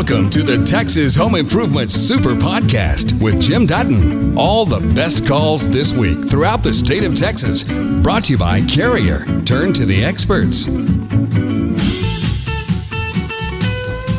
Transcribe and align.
Welcome 0.00 0.30
to 0.30 0.42
the 0.42 0.64
Texas 0.64 1.14
Home 1.16 1.34
Improvement 1.34 1.92
Super 1.92 2.30
Podcast 2.30 3.20
with 3.20 3.38
Jim 3.38 3.66
Dutton. 3.66 4.34
All 4.36 4.64
the 4.64 4.80
best 4.94 5.26
calls 5.26 5.68
this 5.68 5.92
week 5.92 6.26
throughout 6.26 6.62
the 6.62 6.72
state 6.72 7.04
of 7.04 7.14
Texas. 7.14 7.64
Brought 8.02 8.24
to 8.24 8.32
you 8.32 8.38
by 8.38 8.62
Carrier. 8.62 9.26
Turn 9.44 9.74
to 9.74 9.84
the 9.84 10.02
experts. 10.02 10.66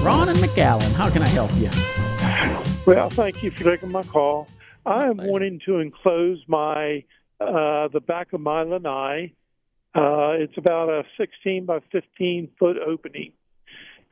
Ron 0.03 0.29
and 0.29 0.37
McAllen, 0.37 0.93
how 0.93 1.09
can 1.09 1.23
I 1.23 1.27
help 1.29 1.51
you? 1.55 1.71
Well, 2.85 3.09
thank 3.09 3.41
you 3.41 3.49
for 3.49 3.63
taking 3.63 3.91
my 3.91 4.03
call. 4.03 4.47
I 4.85 5.07
am 5.07 5.17
wanting 5.17 5.61
to 5.65 5.79
enclose 5.79 6.43
my 6.47 7.03
uh, 7.39 7.87
the 7.87 8.01
back 8.05 8.33
of 8.33 8.41
my 8.41 8.61
lanai. 8.61 9.33
Uh, 9.95 10.37
it's 10.37 10.59
about 10.59 10.89
a 10.89 11.05
16 11.17 11.65
by 11.65 11.79
15 11.91 12.51
foot 12.59 12.77
opening. 12.77 13.33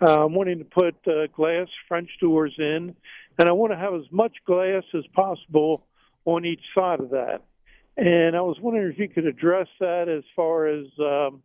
Uh, 0.01 0.25
I'm 0.25 0.33
wanting 0.33 0.59
to 0.59 0.65
put 0.65 0.95
uh, 1.07 1.27
glass 1.35 1.67
French 1.87 2.09
doors 2.21 2.53
in, 2.57 2.95
and 3.37 3.49
I 3.49 3.51
want 3.51 3.73
to 3.73 3.77
have 3.77 3.93
as 3.93 4.09
much 4.11 4.33
glass 4.45 4.83
as 4.93 5.03
possible 5.13 5.85
on 6.25 6.45
each 6.45 6.61
side 6.73 6.99
of 6.99 7.09
that. 7.09 7.41
And 7.97 8.35
I 8.35 8.41
was 8.41 8.57
wondering 8.61 8.93
if 8.93 8.97
you 8.97 9.09
could 9.09 9.25
address 9.25 9.67
that 9.81 10.07
as 10.07 10.23
far 10.35 10.67
as, 10.67 10.85
um, 10.99 11.41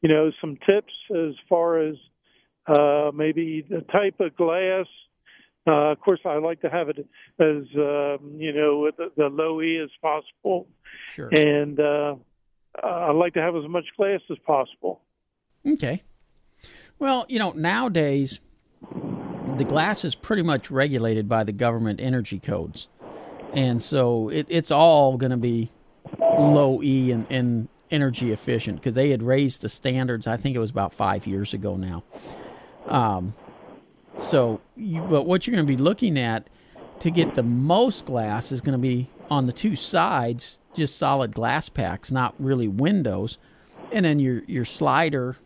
you 0.00 0.08
know, 0.08 0.30
some 0.40 0.56
tips 0.64 0.92
as 1.10 1.34
far 1.48 1.78
as 1.80 1.96
uh, 2.68 3.10
maybe 3.12 3.66
the 3.68 3.80
type 3.80 4.20
of 4.20 4.36
glass. 4.36 4.86
Uh, 5.66 5.90
of 5.92 6.00
course, 6.00 6.20
I 6.24 6.38
like 6.38 6.60
to 6.60 6.70
have 6.70 6.88
it 6.88 6.98
as, 7.40 7.64
um, 7.76 8.36
you 8.36 8.52
know, 8.52 8.90
the, 8.96 9.10
the 9.16 9.26
low 9.26 9.60
E 9.60 9.80
as 9.82 9.90
possible. 10.00 10.68
Sure. 11.14 11.28
And 11.32 11.80
uh, 11.80 12.14
I 12.82 13.10
like 13.10 13.34
to 13.34 13.42
have 13.42 13.56
as 13.56 13.68
much 13.68 13.86
glass 13.96 14.20
as 14.30 14.38
possible. 14.46 15.00
Okay. 15.66 16.02
Well, 16.98 17.26
you 17.28 17.38
know, 17.38 17.52
nowadays 17.52 18.40
the 19.56 19.64
glass 19.64 20.04
is 20.04 20.14
pretty 20.14 20.42
much 20.42 20.70
regulated 20.70 21.28
by 21.28 21.44
the 21.44 21.52
government 21.52 22.00
energy 22.00 22.38
codes. 22.38 22.88
And 23.52 23.82
so 23.82 24.28
it, 24.28 24.46
it's 24.48 24.70
all 24.70 25.16
going 25.16 25.30
to 25.30 25.36
be 25.36 25.70
low 26.18 26.82
E 26.82 27.10
and, 27.10 27.26
and 27.30 27.68
energy 27.90 28.32
efficient 28.32 28.78
because 28.78 28.94
they 28.94 29.10
had 29.10 29.22
raised 29.22 29.62
the 29.62 29.68
standards, 29.68 30.26
I 30.26 30.36
think 30.36 30.54
it 30.56 30.58
was 30.58 30.70
about 30.70 30.92
five 30.92 31.26
years 31.26 31.54
ago 31.54 31.76
now. 31.76 32.04
Um, 32.86 33.34
so, 34.18 34.60
you, 34.76 35.00
but 35.02 35.22
what 35.22 35.46
you're 35.46 35.54
going 35.54 35.66
to 35.66 35.72
be 35.72 35.80
looking 35.80 36.18
at 36.18 36.48
to 37.00 37.10
get 37.10 37.34
the 37.34 37.42
most 37.42 38.04
glass 38.04 38.50
is 38.50 38.60
going 38.60 38.72
to 38.72 38.78
be 38.78 39.08
on 39.30 39.46
the 39.46 39.52
two 39.52 39.76
sides, 39.76 40.60
just 40.74 40.96
solid 40.96 41.32
glass 41.32 41.68
packs, 41.68 42.10
not 42.10 42.34
really 42.38 42.66
windows, 42.66 43.38
and 43.92 44.04
then 44.04 44.18
your 44.18 44.42
your 44.46 44.64
slider 44.64 45.36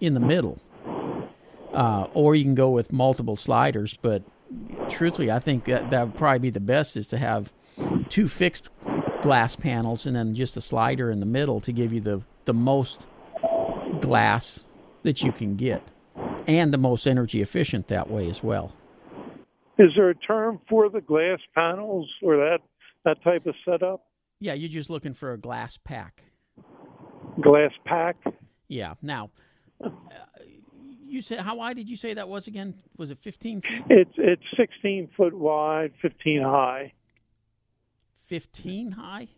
in 0.00 0.14
the 0.14 0.20
middle. 0.20 0.60
Uh, 1.72 2.08
or 2.14 2.34
you 2.34 2.42
can 2.42 2.54
go 2.54 2.70
with 2.70 2.92
multiple 2.92 3.36
sliders, 3.36 3.96
but 4.02 4.22
truthfully, 4.88 5.30
I 5.30 5.38
think 5.38 5.64
that 5.64 5.90
that 5.90 6.06
would 6.06 6.16
probably 6.16 6.40
be 6.40 6.50
the 6.50 6.60
best 6.60 6.96
is 6.96 7.06
to 7.08 7.18
have 7.18 7.52
two 8.08 8.28
fixed 8.28 8.68
glass 9.22 9.54
panels 9.54 10.06
and 10.06 10.16
then 10.16 10.34
just 10.34 10.56
a 10.56 10.60
slider 10.60 11.10
in 11.10 11.20
the 11.20 11.26
middle 11.26 11.60
to 11.60 11.72
give 11.72 11.92
you 11.92 12.00
the 12.00 12.22
the 12.46 12.54
most 12.54 13.06
glass 14.00 14.64
that 15.02 15.22
you 15.22 15.30
can 15.30 15.56
get 15.56 15.82
and 16.46 16.72
the 16.72 16.78
most 16.78 17.06
energy 17.06 17.40
efficient 17.40 17.88
that 17.88 18.10
way 18.10 18.28
as 18.28 18.42
well. 18.42 18.72
Is 19.78 19.90
there 19.96 20.10
a 20.10 20.14
term 20.14 20.60
for 20.68 20.88
the 20.88 21.00
glass 21.00 21.38
panels 21.54 22.08
or 22.22 22.36
that 22.36 22.58
that 23.04 23.22
type 23.22 23.46
of 23.46 23.54
setup? 23.64 24.04
Yeah, 24.40 24.54
you're 24.54 24.68
just 24.68 24.90
looking 24.90 25.14
for 25.14 25.32
a 25.32 25.38
glass 25.38 25.78
pack. 25.78 26.24
Glass 27.40 27.72
pack. 27.84 28.16
Yeah. 28.68 28.94
Now, 29.02 29.30
you 31.10 31.22
said 31.22 31.40
how 31.40 31.56
wide 31.56 31.76
did 31.76 31.88
you 31.88 31.96
say 31.96 32.14
that 32.14 32.28
was 32.28 32.46
again? 32.46 32.74
Was 32.96 33.10
it 33.10 33.18
15 33.20 33.60
feet? 33.62 33.82
It's 33.88 34.12
it's 34.16 34.42
16 34.56 35.10
foot 35.16 35.34
wide, 35.34 35.92
15 36.02 36.42
high. 36.42 36.92
15 38.26 38.92
high? 38.92 39.28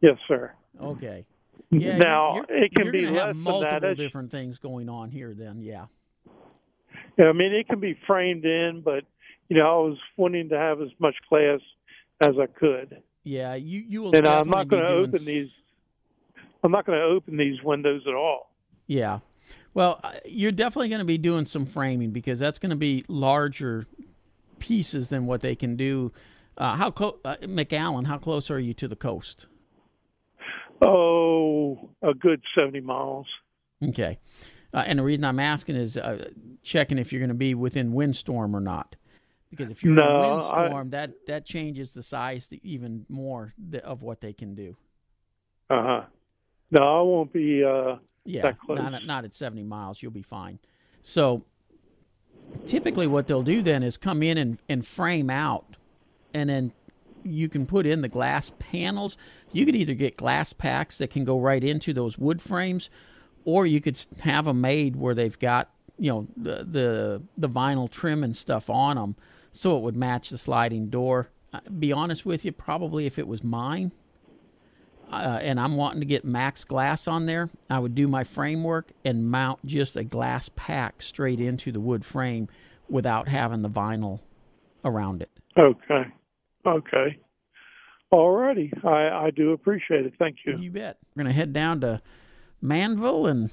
Yes, 0.00 0.16
sir. 0.28 0.52
Okay. 0.80 1.26
Yeah, 1.74 1.96
now 1.96 2.34
you're, 2.34 2.64
it 2.64 2.74
can 2.74 2.84
you're 2.84 2.92
be 2.92 3.06
less 3.06 3.26
have 3.28 3.36
multiple 3.36 3.70
than 3.70 3.80
that. 3.80 3.96
different 3.96 4.30
things 4.30 4.58
going 4.58 4.90
on 4.90 5.10
here. 5.10 5.32
Then, 5.32 5.62
yeah. 5.62 5.86
Yeah, 7.18 7.26
I 7.26 7.32
mean 7.32 7.54
it 7.54 7.66
can 7.66 7.80
be 7.80 7.98
framed 8.06 8.44
in, 8.44 8.82
but 8.84 9.04
you 9.48 9.56
know 9.56 9.64
I 9.64 9.88
was 9.88 9.98
wanting 10.18 10.50
to 10.50 10.58
have 10.58 10.82
as 10.82 10.90
much 10.98 11.14
glass 11.30 11.60
as 12.20 12.34
I 12.38 12.46
could. 12.46 13.02
Yeah, 13.24 13.54
you 13.54 13.80
you 13.88 14.02
will. 14.02 14.14
And 14.14 14.26
I'm 14.26 14.50
not 14.50 14.68
going 14.68 14.82
to 14.82 14.88
open 14.88 15.24
these. 15.24 15.54
I'm 16.62 16.72
not 16.72 16.84
going 16.84 16.98
to 16.98 17.04
open 17.04 17.38
these 17.38 17.62
windows 17.62 18.02
at 18.06 18.14
all. 18.14 18.50
Yeah. 18.86 19.20
Well, 19.74 20.00
uh, 20.02 20.12
you're 20.24 20.52
definitely 20.52 20.88
going 20.88 21.00
to 21.00 21.04
be 21.04 21.18
doing 21.18 21.46
some 21.46 21.66
framing 21.66 22.10
because 22.10 22.38
that's 22.38 22.58
going 22.58 22.70
to 22.70 22.76
be 22.76 23.04
larger 23.08 23.86
pieces 24.58 25.08
than 25.08 25.26
what 25.26 25.40
they 25.40 25.54
can 25.54 25.76
do. 25.76 26.12
Uh, 26.56 26.76
how 26.76 26.90
close, 26.90 27.18
uh, 27.24 27.36
McAllen? 27.42 28.06
How 28.06 28.18
close 28.18 28.50
are 28.50 28.58
you 28.58 28.74
to 28.74 28.88
the 28.88 28.96
coast? 28.96 29.46
Oh, 30.84 31.90
a 32.02 32.12
good 32.12 32.42
70 32.54 32.80
miles. 32.80 33.26
Okay. 33.82 34.18
Uh, 34.74 34.84
and 34.86 34.98
the 34.98 35.02
reason 35.02 35.24
I'm 35.24 35.40
asking 35.40 35.76
is 35.76 35.96
uh, 35.96 36.28
checking 36.62 36.98
if 36.98 37.12
you're 37.12 37.20
going 37.20 37.28
to 37.28 37.34
be 37.34 37.54
within 37.54 37.92
windstorm 37.92 38.54
or 38.54 38.60
not. 38.60 38.96
Because 39.50 39.70
if 39.70 39.82
you're 39.82 39.94
no, 39.94 40.02
in 40.02 40.24
a 40.24 40.30
windstorm, 40.30 40.86
I, 40.86 40.90
that, 40.90 41.10
that 41.26 41.44
changes 41.44 41.92
the 41.92 42.02
size 42.02 42.48
to 42.48 42.66
even 42.66 43.04
more 43.08 43.52
of 43.84 44.02
what 44.02 44.20
they 44.20 44.32
can 44.32 44.54
do. 44.54 44.76
Uh 45.68 45.82
huh. 45.82 46.02
No, 46.72 46.80
I 46.82 47.02
won't 47.02 47.32
be 47.32 47.62
uh, 47.62 47.96
yeah, 48.24 48.42
that 48.42 48.58
close. 48.58 48.78
Not, 48.78 48.94
at, 48.94 49.06
not 49.06 49.24
at 49.24 49.34
70 49.34 49.62
miles. 49.62 50.02
You'll 50.02 50.10
be 50.10 50.22
fine. 50.22 50.58
So 51.02 51.44
typically 52.66 53.06
what 53.06 53.26
they'll 53.26 53.42
do 53.42 53.62
then 53.62 53.82
is 53.82 53.96
come 53.96 54.22
in 54.22 54.38
and, 54.38 54.58
and 54.68 54.86
frame 54.86 55.30
out 55.30 55.76
and 56.34 56.48
then 56.50 56.72
you 57.24 57.48
can 57.48 57.66
put 57.66 57.86
in 57.86 58.00
the 58.00 58.08
glass 58.08 58.50
panels. 58.58 59.16
You 59.52 59.66
could 59.66 59.76
either 59.76 59.94
get 59.94 60.16
glass 60.16 60.52
packs 60.52 60.96
that 60.98 61.10
can 61.10 61.24
go 61.24 61.38
right 61.38 61.62
into 61.62 61.92
those 61.92 62.18
wood 62.18 62.42
frames, 62.42 62.90
or 63.44 63.66
you 63.66 63.80
could 63.80 63.98
have 64.22 64.46
them 64.46 64.60
made 64.60 64.96
where 64.96 65.14
they've 65.14 65.38
got 65.38 65.70
you 65.98 66.10
know 66.10 66.26
the 66.36 66.64
the, 66.64 67.22
the 67.36 67.48
vinyl 67.48 67.88
trim 67.90 68.24
and 68.24 68.36
stuff 68.36 68.68
on 68.68 68.96
them, 68.96 69.16
so 69.50 69.76
it 69.76 69.82
would 69.82 69.96
match 69.96 70.30
the 70.30 70.38
sliding 70.38 70.88
door. 70.88 71.30
Uh, 71.52 71.60
be 71.78 71.92
honest 71.92 72.24
with 72.24 72.44
you, 72.44 72.52
probably 72.52 73.06
if 73.06 73.18
it 73.18 73.28
was 73.28 73.44
mine, 73.44 73.92
uh, 75.12 75.38
and 75.42 75.60
I'm 75.60 75.76
wanting 75.76 76.00
to 76.00 76.06
get 76.06 76.24
max 76.24 76.64
glass 76.64 77.06
on 77.06 77.26
there, 77.26 77.50
I 77.68 77.78
would 77.78 77.94
do 77.94 78.08
my 78.08 78.24
framework 78.24 78.92
and 79.04 79.30
mount 79.30 79.64
just 79.64 79.96
a 79.96 80.04
glass 80.04 80.48
pack 80.54 81.02
straight 81.02 81.40
into 81.40 81.70
the 81.72 81.80
wood 81.80 82.04
frame 82.04 82.48
without 82.88 83.28
having 83.28 83.62
the 83.62 83.70
vinyl 83.70 84.20
around 84.84 85.22
it. 85.22 85.30
Okay. 85.58 86.04
Okay. 86.66 87.18
All 88.10 88.30
righty. 88.30 88.72
I, 88.84 89.08
I 89.08 89.30
do 89.34 89.52
appreciate 89.52 90.06
it. 90.06 90.14
Thank 90.18 90.38
you. 90.44 90.58
You 90.58 90.70
bet. 90.70 90.98
We're 91.14 91.24
going 91.24 91.32
to 91.32 91.38
head 91.38 91.52
down 91.52 91.80
to 91.80 92.02
Manville. 92.60 93.26
And 93.26 93.50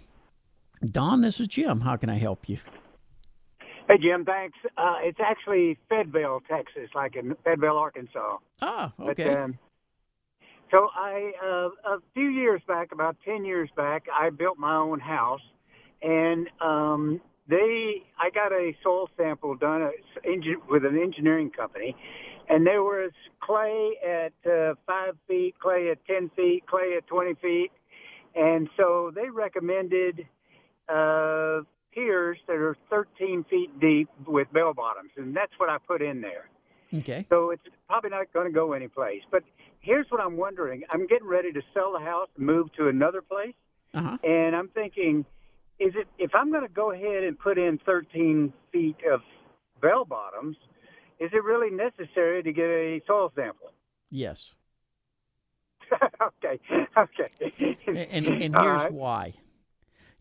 Don, 0.83 1.21
this 1.21 1.39
is 1.39 1.47
Jim. 1.47 1.81
How 1.81 1.95
can 1.95 2.09
I 2.09 2.17
help 2.17 2.49
you? 2.49 2.57
Hey, 3.87 3.97
Jim, 3.97 4.23
thanks. 4.23 4.57
Uh, 4.77 4.97
it's 5.01 5.19
actually 5.19 5.77
Fayetteville, 5.89 6.41
Texas, 6.47 6.89
like 6.93 7.15
in 7.15 7.35
Fayetteville, 7.43 7.77
Arkansas. 7.77 8.37
Ah, 8.61 8.93
okay. 8.99 9.23
But, 9.23 9.37
um, 9.37 9.59
so 10.71 10.89
I, 10.95 11.31
uh, 11.43 11.95
a 11.95 11.97
few 12.13 12.27
years 12.29 12.61
back, 12.67 12.91
about 12.91 13.17
10 13.25 13.45
years 13.45 13.69
back, 13.75 14.05
I 14.13 14.29
built 14.29 14.57
my 14.57 14.75
own 14.75 14.99
house. 14.99 15.41
And 16.01 16.47
um, 16.61 17.19
they, 17.47 18.03
I 18.17 18.29
got 18.29 18.51
a 18.51 18.73
soil 18.83 19.09
sample 19.17 19.55
done 19.55 19.81
uh, 19.81 19.89
with 20.69 20.85
an 20.85 20.97
engineering 20.97 21.51
company 21.51 21.95
and 22.49 22.65
there 22.65 22.83
was 22.83 23.11
clay 23.39 23.93
at 24.03 24.33
uh, 24.51 24.73
five 24.85 25.15
feet, 25.27 25.55
clay 25.59 25.89
at 25.91 26.03
ten 26.05 26.29
feet, 26.35 26.63
clay 26.67 26.95
at 26.97 27.07
twenty 27.07 27.35
feet, 27.35 27.71
and 28.35 28.67
so 28.75 29.11
they 29.13 29.29
recommended 29.29 30.25
uh, 30.89 31.61
piers 31.93 32.37
that 32.47 32.55
are 32.55 32.75
thirteen 32.89 33.45
feet 33.49 33.79
deep 33.79 34.09
with 34.27 34.51
bell 34.51 34.73
bottoms, 34.73 35.11
and 35.15 35.35
that's 35.35 35.53
what 35.57 35.69
I 35.69 35.77
put 35.77 36.01
in 36.01 36.21
there. 36.21 36.49
Okay. 36.91 37.25
So 37.29 37.51
it's 37.51 37.61
probably 37.87 38.09
not 38.09 38.33
going 38.33 38.47
to 38.47 38.53
go 38.53 38.73
anyplace. 38.73 39.21
But 39.29 39.43
here's 39.79 40.07
what 40.09 40.21
I'm 40.21 40.37
wondering: 40.37 40.83
I'm 40.91 41.07
getting 41.07 41.27
ready 41.27 41.51
to 41.51 41.61
sell 41.73 41.93
the 41.93 42.03
house 42.03 42.29
and 42.37 42.45
move 42.45 42.71
to 42.77 42.87
another 42.87 43.21
place, 43.21 43.55
uh-huh. 43.93 44.17
and 44.23 44.55
I'm 44.55 44.69
thinking, 44.69 45.25
is 45.79 45.93
it 45.95 46.07
if 46.17 46.35
I'm 46.35 46.51
going 46.51 46.67
to 46.67 46.73
go 46.73 46.91
ahead 46.91 47.23
and 47.23 47.37
put 47.37 47.57
in 47.57 47.79
13 47.85 48.53
feet 48.71 48.97
of 49.11 49.21
bell 49.81 50.05
bottoms? 50.05 50.57
is 51.19 51.29
it 51.33 51.43
really 51.43 51.69
necessary 51.69 52.41
to 52.43 52.51
get 52.51 52.65
a 52.65 53.01
soil 53.05 53.31
sample? 53.35 53.73
Yes. 54.09 54.55
okay. 56.21 56.59
Okay. 56.97 57.77
And, 57.87 58.27
and, 58.27 58.55
here's 58.55 58.55
right. 58.55 58.93
why. 58.93 59.33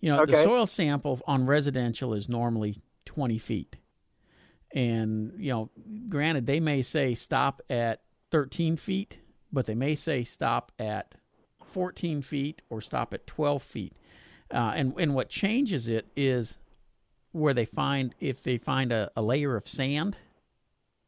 You 0.01 0.13
know, 0.13 0.23
okay. 0.23 0.33
the 0.33 0.43
soil 0.43 0.67
sample 0.67 1.21
on 1.27 1.47
residential 1.47 2.15
is 2.15 2.29
normally 2.29 2.77
20 3.05 3.39
feet. 3.39 3.77
And, 4.75 5.33
you 5.39 5.51
know, 5.51 5.71
granted, 6.09 6.47
they 6.47 6.61
may 6.61 6.83
say 6.83 7.15
stop 7.15 7.63
at 7.71 8.03
13 8.31 8.77
feet, 8.77 9.21
but 9.53 9.67
they 9.67 9.75
may 9.75 9.95
say 9.95 10.25
stop 10.25 10.73
at 10.79 11.15
14 11.65 12.23
feet 12.23 12.62
or 12.71 12.81
stop 12.81 13.12
at 13.15 13.27
12 13.27 13.62
feet. 13.62 13.93
Uh, 14.53 14.73
and, 14.75 14.95
and 14.99 15.15
what 15.15 15.29
changes 15.29 15.89
it 15.89 16.06
is 16.17 16.59
where 17.33 17.53
they 17.55 17.65
find 17.65 18.15
if 18.21 18.43
they 18.43 18.56
find 18.56 18.91
a, 18.93 19.11
a 19.17 19.23
layer 19.23 19.56
of 19.56 19.69
sand 19.69 20.17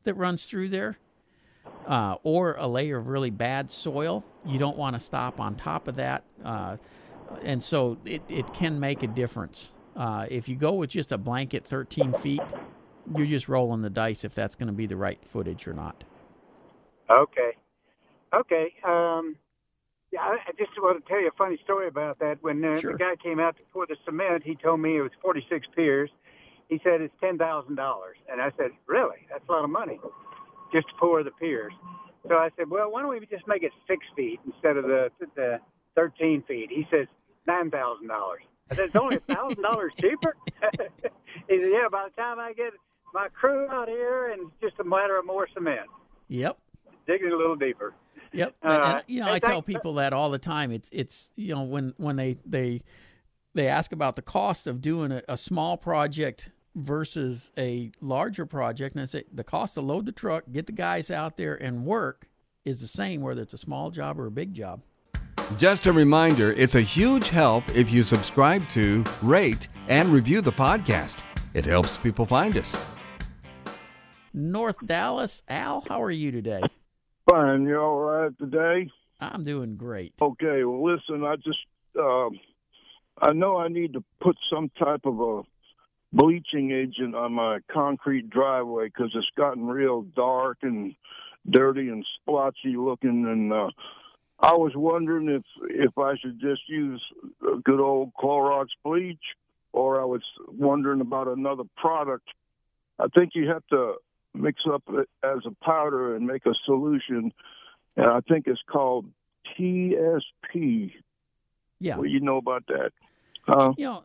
that 0.05 0.15
runs 0.15 0.47
through 0.47 0.69
there, 0.69 0.99
uh, 1.87 2.17
or 2.23 2.55
a 2.59 2.67
layer 2.67 2.99
of 2.99 3.09
really 3.09 3.31
bad 3.31 3.71
soil, 3.71 4.25
you 4.45 4.59
don't 4.59 4.77
want 4.77 4.95
to 4.95 5.01
stop 5.01 5.41
on 5.41 5.55
top 5.55 5.89
of 5.89 5.97
that. 5.97 6.25
Uh, 6.45 6.77
and 7.43 7.63
so 7.63 7.99
it, 8.05 8.23
it 8.29 8.53
can 8.53 8.81
make 8.81 9.03
a 9.03 9.07
difference. 9.07 9.73
Uh, 9.97 10.27
if 10.31 10.49
you 10.49 10.57
go 10.57 10.73
with 10.73 10.91
just 10.91 11.13
a 11.13 11.19
blanket 11.19 11.65
13 11.65 12.13
feet, 12.15 12.43
you're 13.15 13.27
just 13.27 13.49
rolling 13.49 13.83
the 13.83 13.91
dice 13.91 14.25
if 14.25 14.35
that's 14.35 14.55
going 14.55 14.67
to 14.69 14.73
be 14.73 14.87
the 14.87 14.97
right 14.97 15.19
footage 15.25 15.67
or 15.67 15.73
not. 15.73 16.05
Okay. 17.11 17.57
Okay. 18.35 18.73
Um, 18.85 19.37
yeah, 20.13 20.21
I, 20.21 20.39
I 20.49 20.53
just 20.59 20.71
want 20.79 21.03
to 21.05 21.09
tell 21.09 21.21
you 21.21 21.29
a 21.29 21.37
funny 21.39 21.59
story 21.65 21.89
about 21.89 22.19
that. 22.21 22.39
When 22.43 22.65
uh, 22.65 22.81
Sure. 22.81 22.93
the 22.93 22.99
guy 22.99 23.15
came 23.23 23.39
out 23.41 23.57
to 23.57 23.63
pour 23.73 23.87
the 23.87 23.97
cement, 24.05 24.43
he 24.45 24.57
told 24.57 24.81
me 24.81 24.97
it 24.99 25.03
was 25.03 25.13
46 25.23 25.67
piers. 25.77 26.11
He 26.69 26.81
said 26.85 27.01
it's 27.01 27.15
ten 27.21 27.37
thousand 27.37 27.75
dollars, 27.75 28.17
and 28.31 28.41
I 28.41 28.53
said, 28.57 28.71
"Really? 28.87 29.27
That's 29.29 29.43
a 29.49 29.51
lot 29.53 29.65
of 29.65 29.71
money 29.71 29.99
just 30.73 30.87
to 30.89 30.95
pour 31.01 31.25
the 31.25 31.33
piers." 31.33 31.73
So 32.29 32.35
I 32.37 32.51
said, 32.57 32.71
"Well, 32.71 32.93
why 32.93 33.03
don't 33.03 33.11
we 33.11 33.27
just 33.27 33.49
make 33.49 33.65
it 33.65 33.73
six 33.89 34.07
feet 34.15 34.39
instead 34.47 34.77
of 34.77 34.85
the 34.85 35.11
the 35.35 35.59
13 35.97 36.45
feet?" 36.47 36.71
He 36.71 36.87
says, 36.89 37.09
nine 37.49 37.73
thousand 37.73 38.07
dollars. 38.07 38.43
I 38.71 38.77
said, 38.77 38.85
"It's 38.87 38.95
only 38.95 39.17
a 39.17 39.21
thousand 39.35 39.63
dollars 39.63 39.93
cheaper." 40.01 40.37
he 41.49 41.59
said, 41.61 41.71
"Yeah, 41.73 41.89
by 41.91 42.09
the 42.09 42.15
time 42.23 42.39
I 42.39 42.53
get 42.53 42.73
my 43.13 43.27
crew 43.31 43.67
out 43.69 43.89
here, 43.89 44.31
and 44.31 44.43
it's 44.43 44.61
just 44.61 44.79
a 44.79 44.85
matter 44.85 45.19
of 45.19 45.27
more 45.27 45.49
cement, 45.53 45.89
Yep. 46.29 46.57
digging 47.09 47.33
a 47.33 47.37
little 47.37 47.57
deeper." 47.57 47.95
Yep. 48.33 48.55
Uh, 48.63 48.93
and, 48.97 49.05
you 49.07 49.21
know, 49.21 49.27
and 49.27 49.35
I 49.35 49.39
tell 49.39 49.63
people 49.63 49.95
that 49.95 50.13
all 50.13 50.31
the 50.31 50.39
time. 50.39 50.71
It's 50.71 50.89
it's 50.93 51.31
you 51.37 51.55
know 51.55 51.63
when 51.63 51.95
when 51.97 52.17
they 52.17 52.37
they 52.47 52.83
they 53.55 53.67
ask 53.67 53.93
about 53.93 54.17
the 54.17 54.23
cost 54.23 54.67
of 54.67 54.81
doing 54.81 55.13
a, 55.13 55.23
a 55.29 55.37
small 55.37 55.77
project 55.77 56.51
versus 56.75 57.53
a 57.59 57.91
larger 58.01 58.47
project, 58.47 58.95
and 58.95 59.03
I 59.03 59.07
say 59.07 59.25
the 59.33 59.45
cost 59.45 59.75
to 59.75 59.81
load 59.81 60.07
the 60.07 60.13
truck, 60.13 60.45
get 60.53 60.67
the 60.67 60.73
guys 60.73 61.11
out 61.11 61.37
there, 61.37 61.55
and 61.55 61.85
work 61.85 62.29
is 62.65 62.81
the 62.81 62.87
same 62.87 63.21
whether 63.21 63.43
it's 63.43 63.55
a 63.55 63.59
small 63.59 63.91
job 63.91 64.21
or 64.21 64.27
a 64.27 64.31
big 64.31 64.55
job. 64.55 64.83
Just 65.59 65.87
a 65.87 65.93
reminder 65.93 66.53
it's 66.53 66.77
a 66.77 66.81
huge 66.81 67.29
help 67.29 67.69
if 67.75 67.91
you 67.91 68.03
subscribe 68.03 68.69
to, 68.69 69.05
rate, 69.23 69.67
and 69.89 70.09
review 70.11 70.41
the 70.41 70.53
podcast. 70.53 71.23
It 71.55 71.65
helps 71.65 71.97
people 71.97 72.25
find 72.25 72.57
us. 72.57 72.77
North 74.33 74.77
Dallas, 74.87 75.43
Al, 75.49 75.85
how 75.89 76.01
are 76.01 76.11
you 76.11 76.31
today? 76.31 76.63
Fine, 77.29 77.67
you 77.67 77.79
all 77.79 77.99
right 77.99 78.37
today? 78.39 78.91
I'm 79.21 79.45
doing 79.45 79.77
great. 79.77 80.15
Okay, 80.21 80.65
well, 80.65 80.83
listen, 80.83 81.25
I 81.25 81.37
just, 81.37 81.59
um, 81.99 82.41
I 83.21 83.33
know 83.33 83.59
I 83.59 83.69
need 83.69 83.93
to 83.93 84.05
put 84.21 84.37
some 84.53 84.71
type 84.79 85.03
of 85.05 85.21
a 85.21 85.43
bleaching 86.13 86.73
agent 86.73 87.15
on 87.15 87.33
my 87.33 87.59
concrete 87.71 88.31
driveway 88.31 88.87
because 88.87 89.13
it's 89.15 89.31
gotten 89.37 89.67
real 89.67 90.03
dark 90.03 90.59
and 90.63 90.95
dirty 91.49 91.89
and 91.89 92.05
splotchy 92.21 92.77
looking, 92.77 93.27
and 93.27 93.53
uh, 93.53 93.69
I 94.41 94.55
was 94.55 94.73
wondering 94.75 95.29
if 95.29 95.43
if 95.69 95.97
I 95.99 96.17
should 96.17 96.41
just 96.41 96.63
use 96.69 97.03
a 97.43 97.59
good 97.59 97.81
old 97.81 98.13
Clorox 98.15 98.67
bleach, 98.85 99.23
or 99.73 100.01
I 100.01 100.05
was 100.05 100.23
wondering 100.49 101.01
about 101.01 101.29
another 101.29 101.65
product. 101.77 102.27
I 102.99 103.07
think 103.15 103.33
you 103.35 103.49
have 103.49 103.67
to 103.69 103.95
mix 104.35 104.63
up 104.71 104.83
as 105.23 105.39
a 105.47 105.65
powder 105.65 106.15
and 106.15 106.27
make 106.27 106.47
a 106.47 106.55
solution, 106.65 107.33
and 107.97 108.07
I 108.07 108.21
think 108.21 108.47
it's 108.47 108.63
called 108.71 109.07
TSP. 109.59 110.93
Yeah. 111.79 111.97
Do 111.97 112.05
you 112.05 112.21
know 112.21 112.37
about 112.37 112.65
that? 112.69 112.93
Uh, 113.49 113.73
You 113.77 113.85
know, 113.87 114.05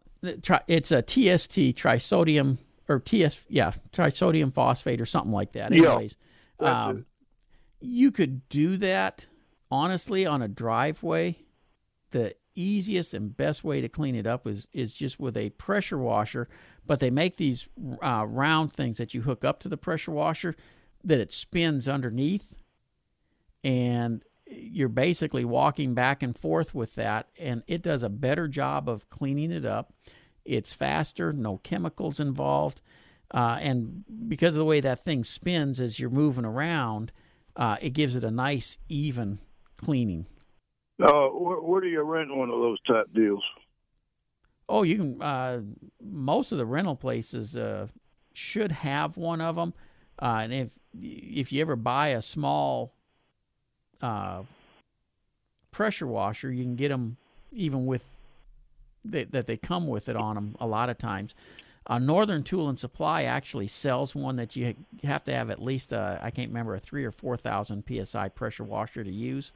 it's 0.68 0.92
a 0.92 1.01
TST, 1.01 1.75
trisodium, 1.75 2.57
or 2.88 3.00
TS, 3.00 3.42
yeah, 3.50 3.72
trisodium 3.92 4.54
phosphate 4.54 5.01
or 5.01 5.06
something 5.06 5.31
like 5.31 5.54
that. 5.54 5.72
Yeah. 5.74 5.89
Anyways, 5.89 6.16
That's 6.60 6.89
um, 6.89 7.06
you 7.81 8.12
could 8.12 8.48
do 8.50 8.77
that 8.77 9.27
honestly 9.69 10.25
on 10.25 10.42
a 10.42 10.48
driveway. 10.48 11.38
The 12.12 12.36
easiest 12.56 13.13
and 13.13 13.36
best 13.36 13.63
way 13.63 13.81
to 13.81 13.89
clean 13.89 14.16
it 14.16 14.25
up 14.25 14.48
is 14.48 14.68
is 14.72 14.94
just 14.94 15.19
with 15.19 15.36
a 15.36 15.50
pressure 15.51 15.98
washer. 15.98 16.48
But 16.88 17.00
they 17.00 17.10
make 17.10 17.38
these 17.38 17.68
uh, 18.04 18.26
round 18.28 18.72
things 18.72 18.98
that 18.98 19.14
you 19.14 19.24
hook 19.24 19.44
up 19.44 19.60
to 19.62 19.70
the 19.70 19.78
pressure 19.78 20.12
washer 20.12 20.56
that 21.04 21.20
it 21.20 21.32
spins 21.32 21.88
underneath, 21.88 22.58
and 23.64 24.24
you're 24.48 24.90
basically 24.90 25.46
walking 25.46 25.94
back 25.96 26.22
and 26.22 26.38
forth 26.38 26.76
with 26.76 26.96
that, 26.96 27.30
and 27.40 27.64
it 27.68 27.82
does 27.82 28.04
a 28.04 28.10
better 28.10 28.48
job 28.48 28.88
of 28.88 29.10
cleaning 29.10 29.52
it 29.52 29.66
up. 29.66 29.94
It's 30.44 30.74
faster, 30.74 31.34
no 31.34 31.58
chemicals 31.58 32.20
involved, 32.20 32.82
uh, 33.34 33.58
and 33.60 34.04
because 34.28 34.56
of 34.56 34.60
the 34.60 34.66
way 34.66 34.80
that 34.82 35.04
thing 35.04 35.24
spins 35.24 35.80
as 35.80 36.00
you're 36.00 36.12
moving 36.12 36.46
around, 36.46 37.12
uh, 37.56 37.78
it 37.82 37.92
gives 37.94 38.16
it 38.16 38.24
a 38.24 38.32
nice 38.32 38.78
even 38.90 39.40
cleaning. 39.78 40.28
uh, 41.02 41.28
where, 41.30 41.62
where 41.62 41.82
do 41.82 41.88
you 41.88 42.02
rent 42.04 42.36
one 42.36 42.50
of 42.50 42.60
those 42.60 42.80
type 42.88 43.08
deals? 43.16 43.44
Oh, 44.68 44.84
you 44.84 44.98
can. 44.98 45.22
Uh, 45.22 45.62
most 46.02 46.52
of 46.52 46.58
the 46.58 46.66
rental 46.66 46.96
places 46.96 47.56
uh, 47.56 47.88
should 48.34 48.72
have 48.72 49.18
one 49.18 49.42
of 49.42 49.56
them, 49.56 49.74
uh, 50.20 50.40
and 50.42 50.54
if 50.54 50.70
if 51.00 51.52
you 51.52 51.62
ever 51.62 51.76
buy 51.76 52.10
a 52.10 52.22
small 52.22 52.94
uh, 54.02 54.42
pressure 55.72 56.08
washer, 56.08 56.52
you 56.52 56.64
can 56.64 56.76
get 56.76 56.90
them 56.90 57.18
even 57.52 57.86
with 57.86 58.10
that 59.04 59.32
that 59.32 59.46
they 59.46 59.58
come 59.58 59.88
with 59.88 60.10
it 60.10 60.16
on 60.16 60.36
them. 60.36 60.56
A 60.60 60.66
lot 60.66 60.90
of 60.90 60.98
times, 60.98 61.36
uh, 61.86 62.00
Northern 62.00 62.42
Tool 62.42 62.68
and 62.68 62.80
Supply 62.80 63.24
actually 63.24 63.68
sells 63.68 64.16
one 64.16 64.36
that 64.38 64.56
you 64.56 64.74
have 65.04 65.24
to 65.26 65.34
have 65.34 65.52
at 65.52 65.62
least 65.62 65.94
a, 65.94 66.20
I 66.24 66.32
can't 66.32 66.50
remember 66.50 66.74
a 66.74 66.80
three 66.80 67.06
or 67.06 67.12
four 67.12 67.38
thousand 67.38 67.84
psi 68.04 68.30
pressure 68.30 68.64
washer 68.64 69.04
to 69.04 69.12
use. 69.12 69.52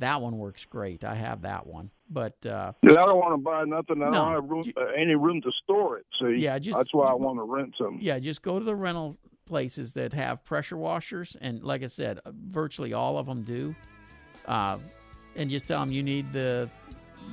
That 0.00 0.20
one 0.20 0.36
works 0.38 0.64
great. 0.64 1.04
I 1.04 1.14
have 1.14 1.42
that 1.42 1.66
one, 1.66 1.90
but. 2.08 2.34
Uh, 2.44 2.72
I 2.84 2.88
don't 2.88 3.16
want 3.18 3.32
to 3.34 3.38
buy 3.38 3.64
nothing. 3.64 4.02
I 4.02 4.06
No, 4.06 4.12
don't 4.12 4.32
have 4.32 4.44
room, 4.50 4.62
you- 4.66 4.72
uh, 4.76 4.86
any 4.96 5.14
room 5.14 5.40
to 5.42 5.50
store 5.62 5.98
it. 5.98 6.06
See, 6.20 6.42
Yeah, 6.42 6.58
just- 6.58 6.76
that's 6.76 6.92
why 6.92 7.06
I 7.06 7.14
want 7.14 7.38
to 7.38 7.42
rent 7.44 7.74
some. 7.78 7.98
Yeah, 8.00 8.18
just 8.18 8.42
go 8.42 8.58
to 8.58 8.64
the 8.64 8.74
rental 8.74 9.16
places 9.46 9.92
that 9.94 10.12
have 10.14 10.44
pressure 10.44 10.76
washers, 10.76 11.36
and 11.40 11.62
like 11.62 11.82
I 11.82 11.86
said, 11.86 12.18
virtually 12.26 12.92
all 12.92 13.18
of 13.18 13.26
them 13.26 13.42
do. 13.42 13.74
Uh, 14.46 14.78
and 15.36 15.50
just 15.50 15.68
tell 15.68 15.80
them 15.80 15.92
you 15.92 16.02
need 16.02 16.32
the 16.32 16.68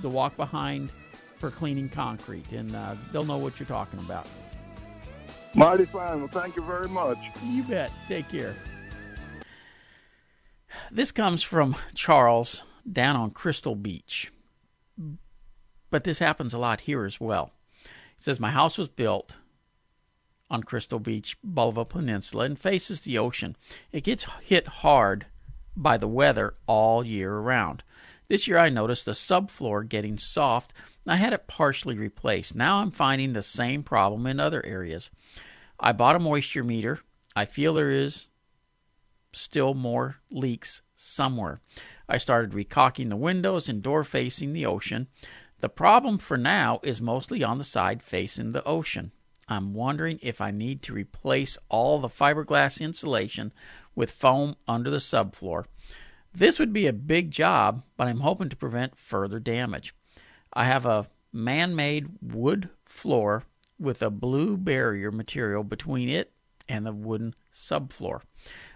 the 0.01 0.09
walk 0.09 0.35
behind 0.35 0.91
for 1.37 1.49
cleaning 1.49 1.87
concrete, 1.89 2.51
and 2.51 2.75
uh, 2.75 2.95
they'll 3.11 3.23
know 3.23 3.37
what 3.37 3.59
you're 3.59 3.67
talking 3.67 3.99
about. 3.99 4.27
Mighty 5.55 5.85
fine. 5.85 6.19
Well, 6.19 6.27
thank 6.27 6.55
you 6.57 6.61
very 6.63 6.89
much. 6.89 7.17
You 7.45 7.63
bet. 7.63 7.91
Take 8.07 8.27
care. 8.29 8.55
This 10.91 11.11
comes 11.11 11.41
from 11.43 11.75
Charles 11.95 12.63
down 12.91 13.15
on 13.15 13.31
Crystal 13.31 13.75
Beach. 13.75 14.31
But 15.89 16.03
this 16.03 16.19
happens 16.19 16.53
a 16.53 16.59
lot 16.59 16.81
here 16.81 17.05
as 17.05 17.19
well. 17.19 17.51
He 17.83 18.23
says, 18.23 18.39
My 18.39 18.51
house 18.51 18.77
was 18.77 18.87
built 18.87 19.33
on 20.49 20.63
Crystal 20.63 20.99
Beach, 20.99 21.37
Bolivar 21.43 21.85
Peninsula, 21.85 22.45
and 22.45 22.59
faces 22.59 23.01
the 23.01 23.17
ocean. 23.17 23.55
It 23.91 24.03
gets 24.03 24.25
hit 24.41 24.67
hard 24.67 25.25
by 25.75 25.97
the 25.97 26.07
weather 26.07 26.55
all 26.65 27.05
year 27.05 27.33
around. 27.33 27.83
This 28.27 28.47
year 28.47 28.57
I 28.57 28.69
noticed 28.69 29.05
the 29.05 29.11
subfloor 29.11 29.87
getting 29.87 30.17
soft. 30.17 30.73
I 31.05 31.15
had 31.15 31.33
it 31.33 31.47
partially 31.47 31.97
replaced. 31.97 32.55
Now 32.55 32.81
I'm 32.81 32.91
finding 32.91 33.33
the 33.33 33.43
same 33.43 33.83
problem 33.83 34.27
in 34.27 34.39
other 34.39 34.65
areas. 34.65 35.09
I 35.79 35.91
bought 35.93 36.15
a 36.15 36.19
moisture 36.19 36.63
meter. 36.63 36.99
I 37.35 37.45
feel 37.45 37.73
there 37.73 37.91
is 37.91 38.27
still 39.31 39.73
more 39.73 40.17
leaks 40.29 40.81
somewhere. 40.95 41.61
I 42.09 42.17
started 42.17 42.51
recaulking 42.51 43.09
the 43.09 43.15
windows 43.15 43.67
and 43.67 43.81
door 43.81 44.03
facing 44.03 44.53
the 44.53 44.65
ocean. 44.65 45.07
The 45.59 45.69
problem 45.69 46.17
for 46.17 46.37
now 46.37 46.79
is 46.83 47.01
mostly 47.01 47.43
on 47.43 47.57
the 47.57 47.63
side 47.63 48.03
facing 48.03 48.51
the 48.51 48.63
ocean. 48.63 49.11
I'm 49.49 49.73
wondering 49.73 50.19
if 50.21 50.41
I 50.41 50.51
need 50.51 50.81
to 50.83 50.93
replace 50.93 51.57
all 51.69 51.99
the 51.99 52.09
fiberglass 52.09 52.81
insulation 52.81 53.53
with 53.95 54.11
foam 54.11 54.55
under 54.67 54.89
the 54.89 54.97
subfloor. 54.97 55.65
This 56.33 56.59
would 56.59 56.73
be 56.73 56.85
a 56.85 56.93
big 56.93 57.31
job, 57.31 57.83
but 57.95 58.07
I'm 58.07 58.19
hoping 58.19 58.49
to 58.49 58.55
prevent 58.55 58.99
further 58.99 59.39
damage. 59.39 59.93
I 60.53 60.65
have 60.65 60.85
a 60.85 61.07
man 61.33 61.75
made 61.75 62.09
wood 62.21 62.69
floor 62.85 63.43
with 63.79 64.01
a 64.01 64.09
blue 64.09 64.57
barrier 64.57 65.11
material 65.11 65.63
between 65.63 66.09
it 66.09 66.31
and 66.67 66.85
the 66.85 66.91
wooden 66.91 67.35
subfloor. 67.53 68.21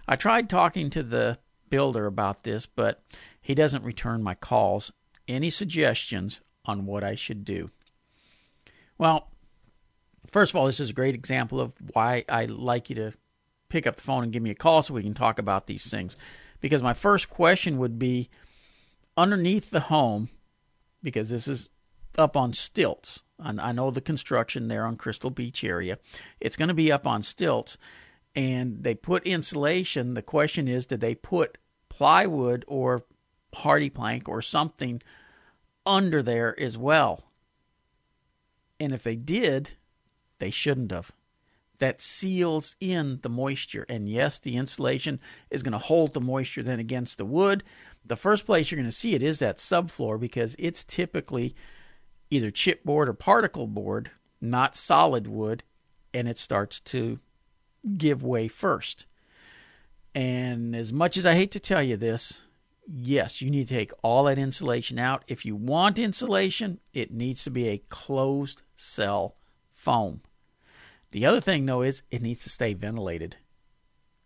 I 0.08 0.16
tried 0.16 0.48
talking 0.48 0.90
to 0.90 1.02
the 1.02 1.38
builder 1.72 2.04
about 2.04 2.42
this, 2.42 2.66
but 2.66 3.02
he 3.40 3.54
doesn't 3.54 3.82
return 3.82 4.22
my 4.22 4.34
calls. 4.34 4.92
Any 5.26 5.48
suggestions 5.48 6.42
on 6.66 6.84
what 6.84 7.02
I 7.02 7.14
should 7.14 7.46
do? 7.46 7.70
Well, 8.98 9.30
first 10.30 10.52
of 10.52 10.56
all, 10.56 10.66
this 10.66 10.80
is 10.80 10.90
a 10.90 10.92
great 10.92 11.14
example 11.14 11.60
of 11.60 11.72
why 11.94 12.26
I 12.28 12.44
like 12.44 12.90
you 12.90 12.96
to 12.96 13.12
pick 13.70 13.86
up 13.86 13.96
the 13.96 14.02
phone 14.02 14.22
and 14.22 14.32
give 14.32 14.42
me 14.42 14.50
a 14.50 14.54
call 14.54 14.82
so 14.82 14.92
we 14.92 15.02
can 15.02 15.14
talk 15.14 15.38
about 15.38 15.66
these 15.66 15.88
things. 15.88 16.14
Because 16.60 16.82
my 16.82 16.92
first 16.92 17.30
question 17.30 17.78
would 17.78 17.98
be 17.98 18.28
underneath 19.16 19.70
the 19.70 19.80
home, 19.80 20.28
because 21.02 21.30
this 21.30 21.48
is 21.48 21.70
up 22.18 22.36
on 22.36 22.52
stilts. 22.52 23.22
I 23.40 23.72
know 23.72 23.90
the 23.90 24.02
construction 24.02 24.68
there 24.68 24.84
on 24.84 24.96
Crystal 24.96 25.30
Beach 25.30 25.64
area. 25.64 25.98
It's 26.38 26.56
going 26.56 26.68
to 26.68 26.74
be 26.74 26.92
up 26.92 27.06
on 27.06 27.22
stilts, 27.22 27.78
and 28.36 28.84
they 28.84 28.94
put 28.94 29.26
insulation. 29.26 30.14
The 30.14 30.22
question 30.22 30.68
is, 30.68 30.84
did 30.84 31.00
they 31.00 31.14
put 31.14 31.56
plywood 31.92 32.64
or 32.66 33.02
HardiePlank 33.54 34.28
or 34.28 34.40
something 34.40 35.02
under 35.84 36.22
there 36.22 36.58
as 36.58 36.78
well? 36.78 37.24
And 38.80 38.92
if 38.92 39.02
they 39.02 39.14
did, 39.14 39.72
they 40.38 40.50
shouldn't 40.50 40.90
have. 40.90 41.12
That 41.78 42.00
seals 42.00 42.76
in 42.80 43.18
the 43.22 43.28
moisture. 43.28 43.84
And 43.88 44.08
yes, 44.08 44.38
the 44.38 44.56
insulation 44.56 45.20
is 45.50 45.62
going 45.62 45.72
to 45.72 45.78
hold 45.78 46.14
the 46.14 46.20
moisture 46.20 46.62
then 46.62 46.80
against 46.80 47.18
the 47.18 47.24
wood. 47.24 47.62
The 48.04 48.16
first 48.16 48.46
place 48.46 48.70
you're 48.70 48.80
going 48.80 48.90
to 48.90 48.96
see 48.96 49.14
it 49.14 49.22
is 49.22 49.38
that 49.40 49.58
subfloor 49.58 50.18
because 50.18 50.56
it's 50.58 50.84
typically 50.84 51.54
either 52.30 52.50
chipboard 52.50 53.08
or 53.08 53.12
particle 53.12 53.66
board, 53.66 54.10
not 54.40 54.74
solid 54.74 55.26
wood, 55.26 55.62
and 56.14 56.28
it 56.28 56.38
starts 56.38 56.80
to 56.80 57.18
give 57.96 58.22
way 58.22 58.48
first. 58.48 59.06
And 60.14 60.76
as 60.76 60.92
much 60.92 61.16
as 61.16 61.24
I 61.24 61.34
hate 61.34 61.50
to 61.52 61.60
tell 61.60 61.82
you 61.82 61.96
this, 61.96 62.40
yes, 62.86 63.40
you 63.40 63.50
need 63.50 63.68
to 63.68 63.74
take 63.74 63.92
all 64.02 64.24
that 64.24 64.38
insulation 64.38 64.98
out. 64.98 65.24
If 65.26 65.44
you 65.44 65.56
want 65.56 65.98
insulation, 65.98 66.80
it 66.92 67.12
needs 67.12 67.44
to 67.44 67.50
be 67.50 67.68
a 67.68 67.82
closed 67.88 68.62
cell 68.76 69.36
foam. 69.74 70.20
The 71.12 71.26
other 71.26 71.40
thing, 71.40 71.66
though, 71.66 71.82
is 71.82 72.02
it 72.10 72.22
needs 72.22 72.42
to 72.44 72.50
stay 72.50 72.74
ventilated 72.74 73.36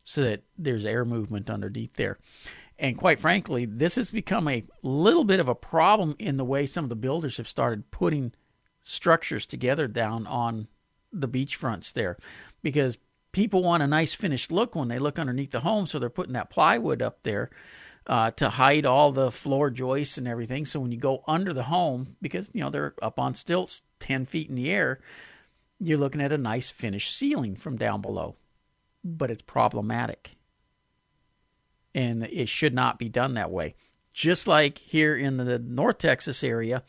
so 0.03 0.23
that 0.23 0.45
there's 0.57 0.87
air 0.87 1.05
movement 1.05 1.51
underneath 1.51 1.95
there. 1.95 2.19
And 2.79 2.97
quite 2.97 3.19
frankly, 3.19 3.65
this 3.65 3.95
has 3.95 4.11
become 4.11 4.49
a 4.49 4.65
little 4.83 5.25
bit 5.25 5.41
of 5.41 5.49
a 5.49 5.55
problem 5.55 6.15
in 6.19 6.37
the 6.37 6.45
way 6.45 6.67
some 6.67 6.85
of 6.85 6.91
the 6.91 6.97
builders 6.97 7.39
have 7.39 7.49
started 7.49 7.91
putting 7.91 8.33
structures 8.83 9.47
together 9.47 9.89
down 9.89 10.27
on 10.27 10.69
the 11.13 11.29
beachfronts 11.29 11.93
there 11.93 12.17
because 12.63 12.99
people 13.37 13.63
want 13.63 13.83
a 13.83 13.87
nice 13.87 14.15
finished 14.15 14.51
look 14.51 14.75
when 14.75 14.89
they 14.89 14.99
look 14.99 15.19
underneath 15.19 15.51
the 15.51 15.61
home, 15.61 15.87
so 15.87 15.99
they're 15.99 16.09
putting 16.09 16.33
that 16.33 16.49
plywood 16.49 17.03
up 17.03 17.23
there 17.23 17.51
uh, 18.07 18.31
to 18.31 18.49
hide 18.49 18.87
all 18.87 19.13
the 19.13 19.31
floor 19.31 19.69
joists 19.69 20.17
and 20.17 20.27
everything. 20.27 20.65
So 20.65 20.81
when 20.81 20.91
you 20.91 20.97
go 20.97 21.23
under 21.29 21.53
the 21.53 21.65
home, 21.65 22.17
because 22.23 22.49
you 22.55 22.63
know 22.63 22.71
they're 22.71 22.95
up 23.03 23.19
on 23.19 23.35
stilts, 23.35 23.83
ten 24.01 24.25
feet 24.25 24.49
in 24.49 24.55
the 24.55 24.71
air, 24.71 25.01
you're 25.79 25.99
looking 25.99 26.23
at 26.23 26.33
a 26.33 26.39
nice 26.39 26.71
finished 26.71 27.15
ceiling 27.15 27.57
from 27.57 27.77
down 27.77 28.01
below. 28.01 28.37
But 29.05 29.31
it's 29.31 29.43
problematic, 29.43 30.31
and 31.95 32.25
it 32.25 32.49
should 32.49 32.73
not 32.73 32.99
be 32.99 33.11
done 33.11 33.35
that 33.35 33.51
way. 33.51 33.75
Just 34.15 34.49
like 34.49 34.79
here 34.79 35.15
in 35.15 35.37
the 35.37 35.59
North 35.59 35.99
Texas 35.99 36.43
area, 36.43 36.85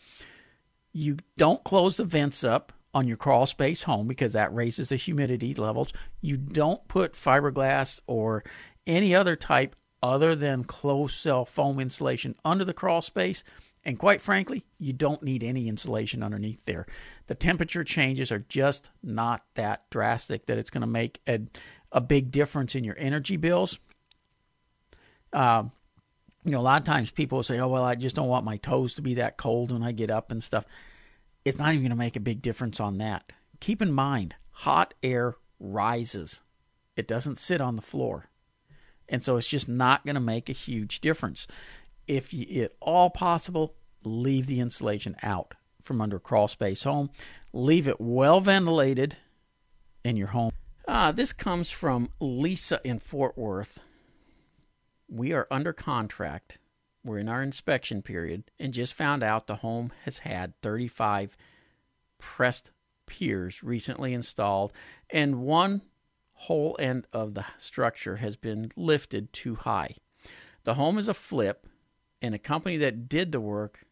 you 0.93 1.17
don't 1.35 1.65
close 1.65 1.97
the 1.97 2.05
vents 2.05 2.45
up 2.45 2.71
on 2.97 3.07
your 3.07 3.15
crawl 3.15 3.45
space 3.45 3.83
home 3.83 4.07
because 4.07 4.33
that 4.33 4.53
raises 4.53 4.89
the 4.89 4.95
humidity 4.95 5.53
levels. 5.53 5.93
You 6.19 6.35
don't 6.35 6.87
put 6.87 7.13
fiberglass 7.13 8.01
or 8.07 8.43
any 8.87 9.13
other 9.13 9.35
type 9.35 9.75
other 10.01 10.35
than 10.35 10.63
closed 10.63 11.15
cell 11.15 11.45
foam 11.45 11.79
insulation 11.79 12.33
under 12.43 12.65
the 12.65 12.73
crawl 12.73 13.03
space. 13.03 13.43
And 13.85 13.99
quite 13.99 14.19
frankly, 14.19 14.65
you 14.79 14.93
don't 14.93 15.21
need 15.21 15.43
any 15.43 15.67
insulation 15.67 16.23
underneath 16.23 16.65
there. 16.65 16.87
The 17.27 17.35
temperature 17.35 17.83
changes 17.83 18.31
are 18.31 18.45
just 18.49 18.89
not 19.03 19.45
that 19.53 19.87
drastic 19.91 20.47
that 20.47 20.57
it's 20.57 20.71
going 20.71 20.81
to 20.81 20.87
make 20.87 21.21
a, 21.27 21.41
a 21.91 22.01
big 22.01 22.31
difference 22.31 22.73
in 22.73 22.83
your 22.83 22.97
energy 22.97 23.37
bills. 23.37 23.77
Uh, 25.31 25.65
you 26.43 26.51
know, 26.51 26.59
a 26.59 26.61
lot 26.61 26.81
of 26.81 26.85
times 26.85 27.11
people 27.11 27.43
say, 27.43 27.59
oh, 27.59 27.67
well, 27.67 27.83
I 27.83 27.93
just 27.93 28.15
don't 28.15 28.27
want 28.27 28.43
my 28.43 28.57
toes 28.57 28.95
to 28.95 29.03
be 29.03 29.13
that 29.15 29.37
cold 29.37 29.71
when 29.71 29.83
I 29.83 29.91
get 29.91 30.09
up 30.09 30.31
and 30.31 30.43
stuff 30.43 30.65
it's 31.47 31.57
not 31.57 31.69
even 31.69 31.81
going 31.81 31.89
to 31.91 31.95
make 31.95 32.15
a 32.15 32.21
big 32.21 32.41
difference 32.41 32.79
on 32.79 32.97
that. 32.97 33.31
Keep 33.59 33.81
in 33.81 33.91
mind, 33.91 34.35
hot 34.51 34.93
air 35.01 35.35
rises, 35.59 36.41
it 36.95 37.07
doesn't 37.07 37.37
sit 37.37 37.61
on 37.61 37.75
the 37.75 37.81
floor. 37.81 38.25
And 39.07 39.23
so 39.23 39.37
it's 39.37 39.47
just 39.47 39.69
not 39.69 40.05
going 40.05 40.15
to 40.15 40.21
make 40.21 40.49
a 40.49 40.53
huge 40.53 40.99
difference. 40.99 41.47
If 42.07 42.33
you, 42.33 42.63
at 42.63 42.73
all 42.81 43.09
possible, 43.09 43.75
leave 44.03 44.47
the 44.47 44.59
insulation 44.59 45.15
out 45.23 45.53
from 45.83 46.01
under 46.01 46.19
crawl 46.19 46.49
space 46.49 46.83
home. 46.83 47.09
Leave 47.53 47.87
it 47.87 48.01
well 48.01 48.41
ventilated 48.41 49.15
in 50.03 50.17
your 50.17 50.27
home. 50.27 50.51
Ah, 50.87 51.11
this 51.11 51.31
comes 51.31 51.71
from 51.71 52.09
Lisa 52.19 52.81
in 52.83 52.99
Fort 52.99 53.37
Worth. 53.37 53.79
We 55.07 55.31
are 55.31 55.47
under 55.49 55.71
contract 55.71 56.57
we're 57.07 57.19
in 57.19 57.29
our 57.29 57.41
inspection 57.41 58.01
period 58.01 58.43
and 58.59 58.73
just 58.73 58.93
found 58.93 59.23
out 59.23 59.47
the 59.47 59.57
home 59.57 59.91
has 60.03 60.19
had 60.19 60.53
35 60.61 61.35
pressed 62.19 62.71
piers 63.07 63.63
recently 63.63 64.13
installed, 64.13 64.71
and 65.09 65.41
one 65.41 65.81
whole 66.33 66.75
end 66.79 67.07
of 67.11 67.33
the 67.33 67.45
structure 67.57 68.17
has 68.17 68.35
been 68.35 68.71
lifted 68.75 69.33
too 69.33 69.55
high. 69.55 69.95
The 70.65 70.75
home 70.75 70.97
is 70.97 71.07
a 71.07 71.13
flip, 71.13 71.65
and 72.21 72.35
a 72.35 72.39
company 72.39 72.77
that 72.77 73.07
did 73.09 73.31
the 73.31 73.39
work 73.39 73.85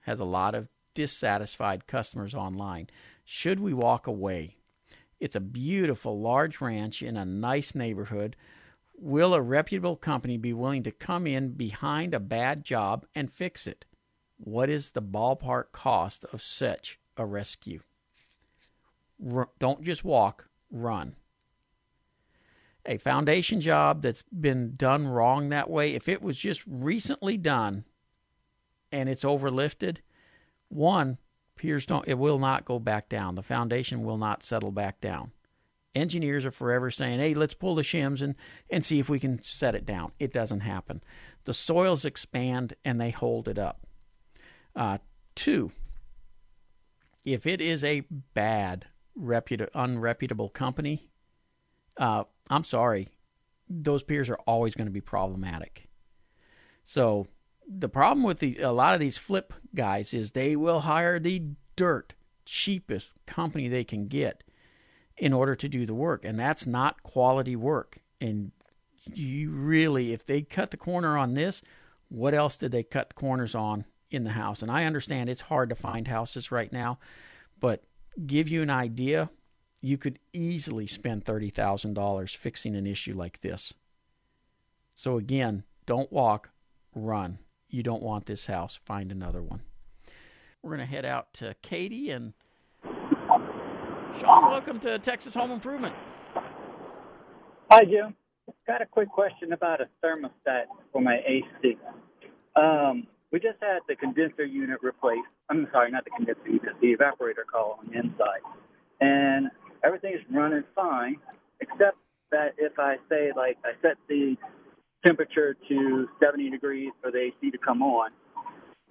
has 0.00 0.20
a 0.20 0.24
lot 0.24 0.54
of 0.54 0.68
dissatisfied 0.94 1.86
customers 1.86 2.34
online. 2.34 2.88
Should 3.24 3.60
we 3.60 3.74
walk 3.74 4.06
away? 4.06 4.56
It's 5.18 5.36
a 5.36 5.40
beautiful 5.40 6.18
large 6.20 6.60
ranch 6.60 7.02
in 7.02 7.16
a 7.16 7.24
nice 7.24 7.74
neighborhood 7.74 8.36
Will 9.02 9.32
a 9.32 9.40
reputable 9.40 9.96
company 9.96 10.36
be 10.36 10.52
willing 10.52 10.82
to 10.82 10.90
come 10.90 11.26
in 11.26 11.52
behind 11.52 12.12
a 12.12 12.20
bad 12.20 12.64
job 12.64 13.06
and 13.14 13.32
fix 13.32 13.66
it? 13.66 13.86
What 14.36 14.68
is 14.68 14.90
the 14.90 15.00
ballpark 15.00 15.72
cost 15.72 16.26
of 16.34 16.42
such 16.42 16.98
a 17.16 17.24
rescue? 17.24 17.80
R- 19.34 19.48
don't 19.58 19.82
just 19.82 20.04
walk, 20.04 20.50
run. 20.70 21.16
A 22.84 22.98
foundation 22.98 23.62
job 23.62 24.02
that's 24.02 24.22
been 24.24 24.76
done 24.76 25.08
wrong 25.08 25.48
that 25.48 25.70
way, 25.70 25.94
if 25.94 26.06
it 26.06 26.20
was 26.20 26.36
just 26.36 26.62
recently 26.66 27.38
done 27.38 27.84
and 28.92 29.08
it's 29.08 29.24
overlifted, 29.24 29.98
one, 30.68 31.16
piers 31.56 31.86
don't 31.86 32.06
it 32.06 32.18
will 32.18 32.38
not 32.38 32.66
go 32.66 32.78
back 32.78 33.08
down. 33.08 33.34
The 33.34 33.42
foundation 33.42 34.04
will 34.04 34.18
not 34.18 34.42
settle 34.42 34.72
back 34.72 35.00
down 35.00 35.32
engineers 35.94 36.44
are 36.44 36.50
forever 36.50 36.90
saying, 36.90 37.18
hey, 37.18 37.34
let's 37.34 37.54
pull 37.54 37.74
the 37.74 37.82
shims 37.82 38.22
and, 38.22 38.34
and 38.70 38.84
see 38.84 38.98
if 38.98 39.08
we 39.08 39.18
can 39.18 39.42
set 39.42 39.74
it 39.74 39.84
down. 39.84 40.12
It 40.18 40.32
doesn't 40.32 40.60
happen. 40.60 41.02
The 41.44 41.54
soils 41.54 42.04
expand 42.04 42.74
and 42.84 43.00
they 43.00 43.10
hold 43.10 43.48
it 43.48 43.58
up. 43.58 43.86
Uh, 44.76 44.98
two, 45.34 45.72
if 47.24 47.46
it 47.46 47.60
is 47.60 47.82
a 47.82 48.00
bad, 48.34 48.86
reput- 49.18 49.70
unreputable 49.74 50.52
company, 50.52 51.08
uh, 51.96 52.24
I'm 52.48 52.64
sorry, 52.64 53.08
those 53.68 54.02
piers 54.02 54.28
are 54.28 54.38
always 54.46 54.74
going 54.74 54.86
to 54.86 54.92
be 54.92 55.00
problematic. 55.00 55.88
So 56.84 57.26
the 57.68 57.88
problem 57.88 58.24
with 58.24 58.38
the, 58.38 58.58
a 58.58 58.72
lot 58.72 58.94
of 58.94 59.00
these 59.00 59.18
flip 59.18 59.52
guys 59.74 60.12
is 60.14 60.32
they 60.32 60.56
will 60.56 60.80
hire 60.80 61.18
the 61.18 61.42
dirt 61.76 62.14
cheapest 62.44 63.14
company 63.26 63.68
they 63.68 63.84
can 63.84 64.08
get 64.08 64.42
in 65.20 65.34
order 65.34 65.54
to 65.54 65.68
do 65.68 65.84
the 65.84 65.94
work. 65.94 66.24
And 66.24 66.38
that's 66.38 66.66
not 66.66 67.02
quality 67.02 67.54
work. 67.54 67.98
And 68.20 68.52
you 69.04 69.50
really, 69.50 70.12
if 70.12 70.24
they 70.24 70.40
cut 70.40 70.70
the 70.70 70.76
corner 70.78 71.16
on 71.16 71.34
this, 71.34 71.62
what 72.08 72.34
else 72.34 72.56
did 72.56 72.72
they 72.72 72.82
cut 72.82 73.10
the 73.10 73.14
corners 73.14 73.54
on 73.54 73.84
in 74.10 74.24
the 74.24 74.30
house? 74.30 74.62
And 74.62 74.70
I 74.70 74.86
understand 74.86 75.28
it's 75.28 75.42
hard 75.42 75.68
to 75.68 75.76
find 75.76 76.08
houses 76.08 76.50
right 76.50 76.72
now, 76.72 76.98
but 77.60 77.84
give 78.26 78.48
you 78.48 78.62
an 78.62 78.70
idea, 78.70 79.30
you 79.82 79.98
could 79.98 80.18
easily 80.32 80.86
spend 80.86 81.24
$30,000 81.24 82.36
fixing 82.36 82.74
an 82.74 82.86
issue 82.86 83.14
like 83.14 83.42
this. 83.42 83.74
So 84.94 85.18
again, 85.18 85.64
don't 85.84 86.10
walk, 86.10 86.50
run. 86.94 87.38
You 87.68 87.82
don't 87.82 88.02
want 88.02 88.24
this 88.24 88.46
house. 88.46 88.80
Find 88.84 89.12
another 89.12 89.42
one. 89.42 89.60
We're 90.62 90.76
going 90.76 90.86
to 90.86 90.94
head 90.94 91.04
out 91.04 91.34
to 91.34 91.54
Katy 91.62 92.10
and 92.10 92.32
Sean, 94.18 94.50
welcome 94.50 94.80
to 94.80 94.98
Texas 94.98 95.34
Home 95.34 95.50
Improvement. 95.50 95.94
Hi, 97.70 97.84
Jim. 97.84 98.14
Got 98.66 98.82
a 98.82 98.86
quick 98.86 99.08
question 99.08 99.52
about 99.52 99.80
a 99.80 99.88
thermostat 100.04 100.64
for 100.92 101.00
my 101.00 101.18
AC. 101.26 101.76
Um, 102.56 103.06
we 103.30 103.38
just 103.38 103.58
had 103.60 103.80
the 103.88 103.94
condenser 103.94 104.44
unit 104.44 104.78
replaced. 104.82 105.28
I'm 105.48 105.68
sorry, 105.72 105.90
not 105.90 106.04
the 106.04 106.10
condenser 106.10 106.48
unit, 106.48 106.74
the 106.80 106.96
evaporator 106.96 107.44
coil 107.52 107.78
on 107.78 107.86
the 107.92 107.98
inside. 107.98 108.40
And 109.00 109.50
everything 109.84 110.14
is 110.14 110.20
running 110.30 110.64
fine, 110.74 111.16
except 111.60 111.96
that 112.32 112.54
if 112.58 112.78
I 112.78 112.96
say, 113.08 113.30
like, 113.36 113.58
I 113.64 113.72
set 113.82 113.96
the 114.08 114.36
temperature 115.06 115.56
to 115.68 116.08
70 116.20 116.50
degrees 116.50 116.90
for 117.00 117.10
the 117.10 117.18
AC 117.18 117.50
to 117.50 117.58
come 117.58 117.82
on, 117.82 118.10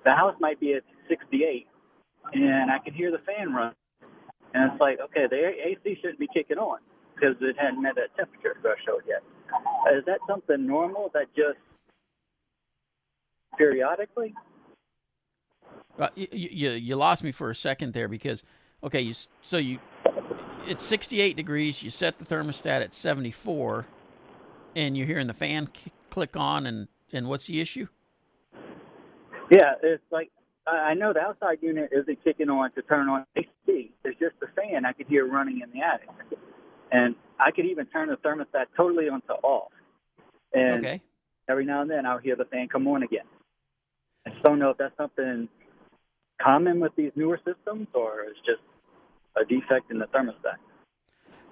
the 0.05 0.11
house 0.11 0.35
might 0.39 0.59
be 0.59 0.73
at 0.73 0.83
68, 1.09 1.67
and 2.33 2.71
I 2.71 2.79
can 2.79 2.93
hear 2.93 3.11
the 3.11 3.19
fan 3.19 3.53
run 3.53 3.73
and 4.53 4.71
it's 4.71 4.81
like, 4.81 4.99
okay, 4.99 5.27
the 5.29 5.37
AC 5.37 5.99
shouldn't 6.01 6.19
be 6.19 6.27
kicking 6.33 6.57
on 6.57 6.79
because 7.15 7.35
it 7.41 7.55
hadn't 7.57 7.81
met 7.81 7.95
that 7.95 8.15
temperature 8.15 8.57
threshold 8.61 9.01
yet. 9.07 9.23
Is 9.97 10.05
that 10.05 10.19
something 10.27 10.65
normal 10.65 11.11
that 11.13 11.27
just 11.35 11.57
periodically? 13.57 14.33
Uh, 15.97 16.09
you, 16.15 16.27
you, 16.31 16.69
you 16.71 16.95
lost 16.95 17.23
me 17.23 17.31
for 17.31 17.49
a 17.49 17.55
second 17.55 17.93
there 17.93 18.07
because 18.07 18.43
Okay, 18.81 19.01
you 19.01 19.13
so 19.41 19.57
you 19.57 19.79
it's 20.65 20.83
68 20.83 21.35
degrees. 21.35 21.83
You 21.83 21.89
set 21.89 22.17
the 22.17 22.25
thermostat 22.25 22.81
at 22.81 22.93
74, 22.93 23.85
and 24.75 24.97
you're 24.97 25.07
hearing 25.07 25.27
the 25.27 25.33
fan 25.33 25.67
k- 25.67 25.91
click 26.09 26.37
on. 26.37 26.65
And 26.65 26.87
and 27.11 27.27
what's 27.27 27.47
the 27.47 27.59
issue? 27.59 27.87
Yeah, 29.51 29.73
it's 29.83 30.03
like 30.11 30.31
I 30.67 30.71
I 30.71 30.93
know 30.93 31.13
the 31.13 31.19
outside 31.19 31.59
unit 31.61 31.89
isn't 31.91 32.23
kicking 32.23 32.49
on 32.49 32.71
to 32.73 32.81
turn 32.83 33.09
on 33.09 33.25
AC. 33.35 33.91
It's 34.03 34.19
just 34.19 34.39
the 34.39 34.47
fan 34.55 34.85
I 34.85 34.93
could 34.93 35.07
hear 35.07 35.27
running 35.27 35.61
in 35.61 35.69
the 35.71 35.85
attic, 35.85 36.09
and 36.91 37.15
I 37.39 37.51
could 37.51 37.65
even 37.65 37.85
turn 37.87 38.09
the 38.09 38.17
thermostat 38.17 38.65
totally 38.75 39.09
onto 39.09 39.33
off. 39.43 39.71
And 40.53 40.85
Okay. 40.85 41.01
every 41.49 41.65
now 41.65 41.81
and 41.81 41.89
then 41.89 42.05
I'll 42.05 42.17
hear 42.17 42.35
the 42.35 42.45
fan 42.45 42.67
come 42.67 42.87
on 42.87 43.03
again. 43.03 43.25
I 44.25 44.31
just 44.31 44.43
don't 44.43 44.59
know 44.59 44.71
if 44.71 44.77
that's 44.77 44.95
something 44.97 45.47
common 46.41 46.79
with 46.79 46.95
these 46.95 47.11
newer 47.15 47.39
systems 47.45 47.87
or 47.93 48.21
it's 48.21 48.39
just 48.39 48.61
a 49.37 49.45
defect 49.45 49.91
in 49.91 49.99
the 49.99 50.05
thermostat. 50.05 50.57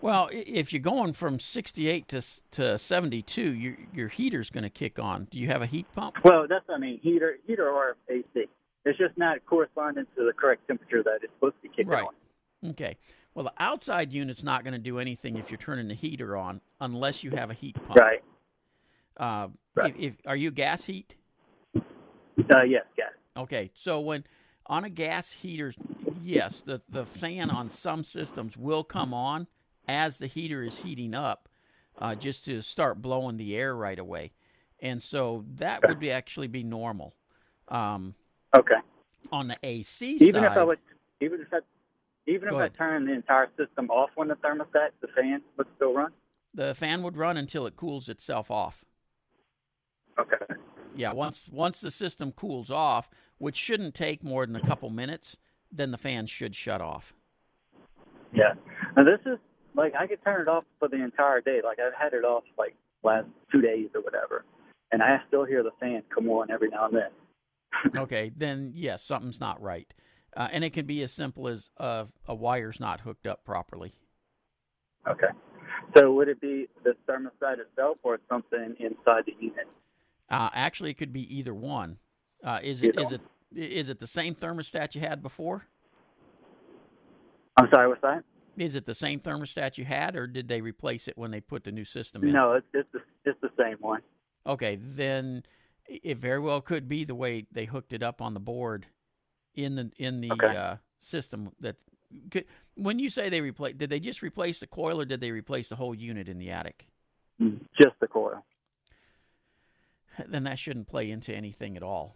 Well, 0.02 0.30
if 0.32 0.72
you're 0.72 0.82
going 0.82 1.14
from 1.14 1.40
68 1.40 2.08
to 2.10 2.22
to 2.52 2.78
72, 2.78 3.42
your 3.42 3.78
your 3.94 4.08
heater's 4.10 4.50
going 4.50 4.64
to 4.64 4.70
kick 4.70 5.00
on. 5.00 5.28
Do 5.32 5.40
you 5.40 5.48
have 5.48 5.62
a 5.62 5.66
heat 5.66 5.88
pump? 5.96 6.16
Well, 6.24 6.46
that's 6.48 6.66
I 6.70 6.78
mean, 6.78 7.00
heater, 7.02 7.38
heater 7.48 7.68
or 7.70 7.96
AC. 8.10 8.48
It's 8.88 8.98
just 8.98 9.18
not 9.18 9.46
corresponding 9.46 10.06
to 10.16 10.26
the 10.26 10.32
correct 10.32 10.66
temperature 10.66 11.04
that 11.04 11.20
it's 11.22 11.34
supposed 11.34 11.56
to 11.58 11.62
be 11.64 11.68
kicking 11.68 11.88
Right. 11.88 12.06
on. 12.06 12.70
Okay. 12.72 12.98
Well, 13.34 13.44
the 13.44 13.54
outside 13.62 14.14
unit's 14.14 14.44
not 14.44 14.64
going 14.64 14.74
to 14.74 14.80
do 14.80 14.98
anything 14.98 15.36
if 15.36 15.52
you're 15.52 15.58
turning 15.58 15.90
the 15.90 15.94
heater 15.94 16.38
on 16.38 16.62
unless 16.80 17.22
you 17.22 17.32
have 17.32 17.52
a 17.52 17.54
heat 17.54 17.76
pump. 17.76 18.00
Right. 18.00 18.24
Uh, 19.18 19.50
Right. 19.76 19.94
If, 19.96 20.14
if 20.14 20.26
are 20.26 20.36
you 20.36 20.50
gas 20.50 20.86
heat? 20.86 21.18
Uh, 21.76 22.64
yes, 22.64 22.86
gas. 22.96 23.12
Okay, 23.36 23.70
so 23.76 24.00
when 24.00 24.24
on 24.66 24.86
a 24.86 24.90
gas 24.90 25.32
heater, 25.32 25.74
yes, 26.24 26.62
the, 26.62 26.82
the 26.90 27.06
fan 27.06 27.52
on 27.52 27.70
some 27.70 28.04
systems 28.04 28.58
will 28.58 28.84
come 28.84 29.14
on 29.14 29.46
as 29.88 30.18
the 30.18 30.26
heater 30.26 30.64
is 30.64 30.78
heating 30.78 31.14
up, 31.14 31.48
uh, 32.02 32.16
just 32.16 32.46
to 32.46 32.64
start 32.64 33.02
blowing 33.02 33.38
the 33.38 33.56
air 33.56 33.76
right 33.76 34.00
away, 34.00 34.32
and 34.82 35.04
so 35.04 35.46
that 35.58 35.88
would 35.88 36.00
be 36.00 36.10
actually 36.10 36.48
be 36.48 36.64
normal. 36.64 37.14
Um, 37.68 38.16
Okay. 38.56 38.76
on 39.32 39.48
the 39.50 39.58
AC 39.64 40.16
Even 40.22 40.42
side, 40.44 40.52
if 40.52 40.58
I 40.58 40.64
would, 40.64 40.80
even 41.22 41.42
if 41.42 41.48
I, 41.54 41.60
even 42.28 42.48
if 42.50 42.54
Go 42.54 42.60
I 42.60 42.68
turn 42.70 43.06
the 43.06 43.14
entire 43.14 43.48
system 43.58 43.90
off 43.90 44.10
when 44.16 44.28
the 44.30 44.36
thermostat, 44.36 44.90
the 45.02 45.08
fan 45.16 45.42
would 45.58 45.68
still 45.76 45.94
run. 45.94 46.12
the 46.54 46.74
fan 46.76 47.04
would 47.04 47.18
run 47.18 47.38
until 47.38 47.66
it 47.68 47.76
cools 47.76 48.10
itself 48.10 48.50
off. 48.50 48.86
Okay. 50.20 50.38
Yeah, 50.96 51.14
once 51.14 51.48
once 51.52 51.80
the 51.80 51.92
system 51.92 52.32
cools 52.32 52.72
off, 52.72 53.10
which 53.38 53.56
shouldn't 53.56 53.94
take 53.94 54.24
more 54.24 54.46
than 54.46 54.56
a 54.56 54.62
couple 54.66 54.90
minutes, 54.90 55.38
then 55.72 55.92
the 55.92 55.98
fan 55.98 56.26
should 56.26 56.56
shut 56.56 56.82
off. 56.82 57.14
Yeah. 58.34 58.54
Now 58.96 59.04
this 59.04 59.20
is 59.26 59.38
like 59.76 59.94
I 59.94 60.08
could 60.08 60.24
turn 60.24 60.42
it 60.42 60.48
off 60.48 60.64
for 60.80 60.88
the 60.88 61.04
entire 61.04 61.42
day. 61.42 61.60
Like 61.64 61.80
I've 61.80 61.94
had 61.94 62.14
it 62.14 62.24
off 62.26 62.44
like 62.58 62.76
last 63.04 63.28
two 63.52 63.62
days 63.62 63.90
or 63.94 64.02
whatever, 64.02 64.44
and 64.92 65.04
I 65.04 65.18
still 65.28 65.46
hear 65.46 65.62
the 65.64 65.72
fan 65.80 66.02
come 66.14 66.30
on 66.30 66.50
every 66.50 66.70
now 66.70 66.86
and 66.88 66.96
then. 66.96 67.12
Okay, 67.98 68.32
then 68.36 68.72
yes, 68.74 69.04
something's 69.04 69.40
not 69.40 69.62
right. 69.62 69.94
Uh, 70.36 70.48
and 70.52 70.64
it 70.64 70.72
can 70.72 70.86
be 70.86 71.02
as 71.02 71.12
simple 71.12 71.48
as 71.48 71.72
uh, 71.78 72.06
a 72.28 72.36
wire's 72.36 72.80
not 72.80 73.02
hooked 73.02 73.26
up 73.26 73.44
properly. 73.44 73.96
Okay. 75.08 75.28
So 75.96 76.14
would 76.14 76.28
it 76.28 76.40
be 76.42 76.68
the 76.84 76.94
thermostat 77.08 77.60
itself 77.60 77.98
or 78.04 78.20
something 78.30 78.76
inside 78.80 79.24
the 79.26 79.34
unit? 79.40 79.68
Uh, 80.30 80.50
actually, 80.54 80.92
it 80.92 80.98
could 80.98 81.14
be 81.14 81.36
either 81.36 81.54
one. 81.54 81.98
Uh, 82.44 82.60
is 82.62 82.84
it 82.84 82.96
is 83.56 83.90
it 83.90 84.00
the 84.00 84.08
same 84.08 84.36
thermostat 84.36 84.94
you 84.94 85.02
had 85.02 85.24
before? 85.24 85.66
I'm 87.56 87.70
sorry, 87.74 87.88
what's 87.88 88.02
that? 88.02 88.24
Is 88.58 88.76
it 88.76 88.86
the 88.86 88.96
same 88.96 89.20
thermostat 89.20 89.78
you 89.78 89.86
had, 89.86 90.16
or 90.16 90.28
did 90.28 90.48
they 90.48 90.62
replace 90.62 91.08
it 91.08 91.18
when 91.18 91.32
they 91.32 91.40
put 91.40 91.64
the 91.64 91.72
new 91.72 91.86
system 91.86 92.24
in? 92.24 92.34
No, 92.34 92.54
it's 92.54 92.68
it's 92.74 92.90
the, 92.92 93.00
it's 93.24 93.40
the 93.42 93.50
same 93.58 93.78
one. 93.80 94.02
Okay, 94.46 94.78
then 94.82 95.44
it 95.88 96.18
very 96.18 96.40
well 96.40 96.62
could 96.62 96.88
be 96.88 97.04
the 97.06 97.16
way 97.16 97.46
they 97.52 97.66
hooked 97.66 97.94
it 97.94 98.04
up 98.04 98.22
on 98.22 98.34
the 98.34 98.40
board 98.40 98.86
in 99.56 99.76
the 99.76 99.92
in 99.98 100.22
the 100.22 100.32
Okay. 100.32 100.56
uh, 100.56 100.76
system. 101.00 101.52
That 101.60 101.76
could, 102.32 102.46
when 102.76 103.00
you 103.00 103.10
say 103.10 103.30
they 103.30 103.42
replace, 103.42 103.76
did 103.76 103.90
they 103.90 104.00
just 104.00 104.22
replace 104.22 104.60
the 104.60 104.68
coil, 104.68 105.02
or 105.02 105.06
did 105.06 105.22
they 105.22 105.32
replace 105.32 105.70
the 105.70 105.76
whole 105.76 105.96
unit 105.96 106.28
in 106.28 106.38
the 106.38 106.52
attic? 106.52 106.88
Just 107.80 108.00
the 108.00 108.08
coil. 108.08 108.44
Then 110.28 110.44
that 110.46 110.58
shouldn't 110.58 110.88
play 110.88 111.12
into 111.12 111.34
anything 111.34 111.78
at 111.78 111.84
all. 111.84 112.16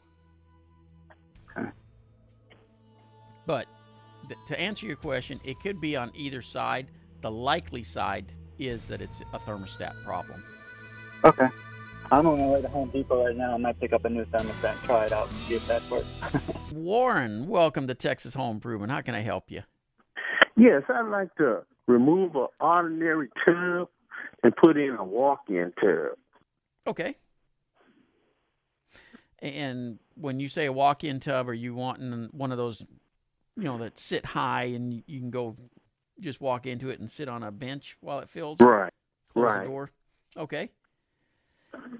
Okay. 1.57 1.69
But 3.45 3.67
th- 4.27 4.39
to 4.47 4.59
answer 4.59 4.87
your 4.87 4.95
question, 4.95 5.39
it 5.43 5.59
could 5.59 5.79
be 5.79 5.95
on 5.95 6.11
either 6.15 6.41
side. 6.41 6.87
The 7.21 7.29
likely 7.29 7.83
side 7.83 8.25
is 8.57 8.85
that 8.87 9.01
it's 9.01 9.21
a 9.33 9.39
thermostat 9.39 9.93
problem. 10.03 10.43
Okay. 11.23 11.47
I'm 12.09 12.27
on 12.27 12.39
my 12.39 12.47
way 12.47 12.61
to 12.61 12.67
Home 12.69 12.89
Depot 12.89 13.25
right 13.25 13.35
now. 13.35 13.53
I 13.53 13.57
might 13.57 13.79
pick 13.79 13.93
up 13.93 14.03
a 14.05 14.09
new 14.09 14.25
thermostat 14.25 14.71
and 14.71 14.79
try 14.81 15.05
it 15.05 15.11
out 15.13 15.27
and 15.29 15.37
see 15.41 15.55
if 15.55 15.67
that 15.67 15.81
works. 15.89 16.07
Warren, 16.73 17.47
welcome 17.47 17.87
to 17.87 17.93
Texas 17.95 18.33
Home 18.33 18.55
Improvement. 18.57 18.91
How 18.91 19.01
can 19.01 19.15
I 19.15 19.21
help 19.21 19.49
you? 19.49 19.61
Yes, 20.57 20.83
I'd 20.89 21.07
like 21.07 21.33
to 21.35 21.63
remove 21.87 22.35
an 22.35 22.47
ordinary 22.59 23.29
tub 23.47 23.87
and 24.43 24.55
put 24.57 24.77
in 24.77 24.95
a 24.97 25.03
walk-in 25.03 25.71
tub. 25.81 26.17
Okay. 26.87 27.15
And 29.39 29.97
when 30.15 30.39
you 30.39 30.49
say 30.49 30.65
a 30.65 30.73
walk-in 30.73 31.19
tub, 31.19 31.47
are 31.49 31.53
you 31.53 31.73
wanting 31.73 32.29
one 32.31 32.51
of 32.51 32.57
those, 32.57 32.81
you 33.55 33.63
know, 33.63 33.77
that 33.79 33.99
sit 33.99 34.25
high 34.25 34.63
and 34.65 34.93
you- 34.93 35.03
you 35.07 35.19
can 35.19 35.31
go 35.31 35.55
just 36.19 36.41
walk 36.41 36.67
into 36.67 36.89
it 36.89 36.99
and 36.99 37.09
sit 37.09 37.27
on 37.29 37.41
a 37.41 37.51
bench 37.51 37.97
while 38.01 38.19
it 38.19 38.29
fills? 38.29 38.59
Right, 38.59 38.91
Close 39.33 39.43
right. 39.45 39.59
the 39.61 39.67
door. 39.69 39.91
Okay. 40.35 40.69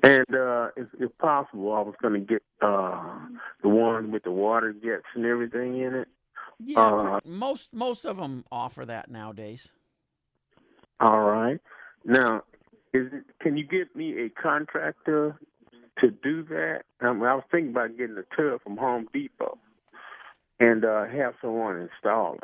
And 0.04 0.36
uh, 0.36 0.70
if, 0.76 0.88
if 1.00 1.18
possible, 1.18 1.74
I 1.74 1.82
was 1.82 1.96
going 2.02 2.14
to 2.14 2.20
get 2.20 2.44
uh, 2.62 3.20
the 3.62 3.70
one 3.70 4.12
with 4.12 4.24
the 4.24 4.32
water 4.32 4.74
jets 4.74 5.06
and 5.16 5.26
everything 5.26 5.80
in 5.80 5.96
it. 5.96 6.08
Yeah, 6.64 6.82
Uh, 6.82 7.20
most 7.26 7.74
most 7.74 8.06
of 8.06 8.18
them 8.18 8.46
offer 8.52 8.86
that 8.86 9.10
nowadays. 9.10 9.70
All 11.00 11.22
right. 11.22 11.60
Now, 12.06 12.44
is 12.94 13.08
it, 13.12 13.24
can 13.42 13.58
you 13.58 13.66
get 13.66 13.96
me 13.96 14.26
a 14.26 14.30
contractor 14.30 15.40
to 16.00 16.12
do 16.12 16.44
that? 16.44 16.82
Um, 17.00 17.24
I 17.24 17.34
was 17.36 17.44
thinking 17.52 17.72
about 17.72 17.98
getting 17.98 18.18
a 18.18 18.36
tub 18.36 18.62
from 18.62 18.78
Home 18.78 19.08
Depot 19.14 19.58
and 20.60 20.86
uh, 20.86 21.06
have 21.06 21.34
someone 21.42 21.78
install 21.90 22.36
it. 22.36 22.44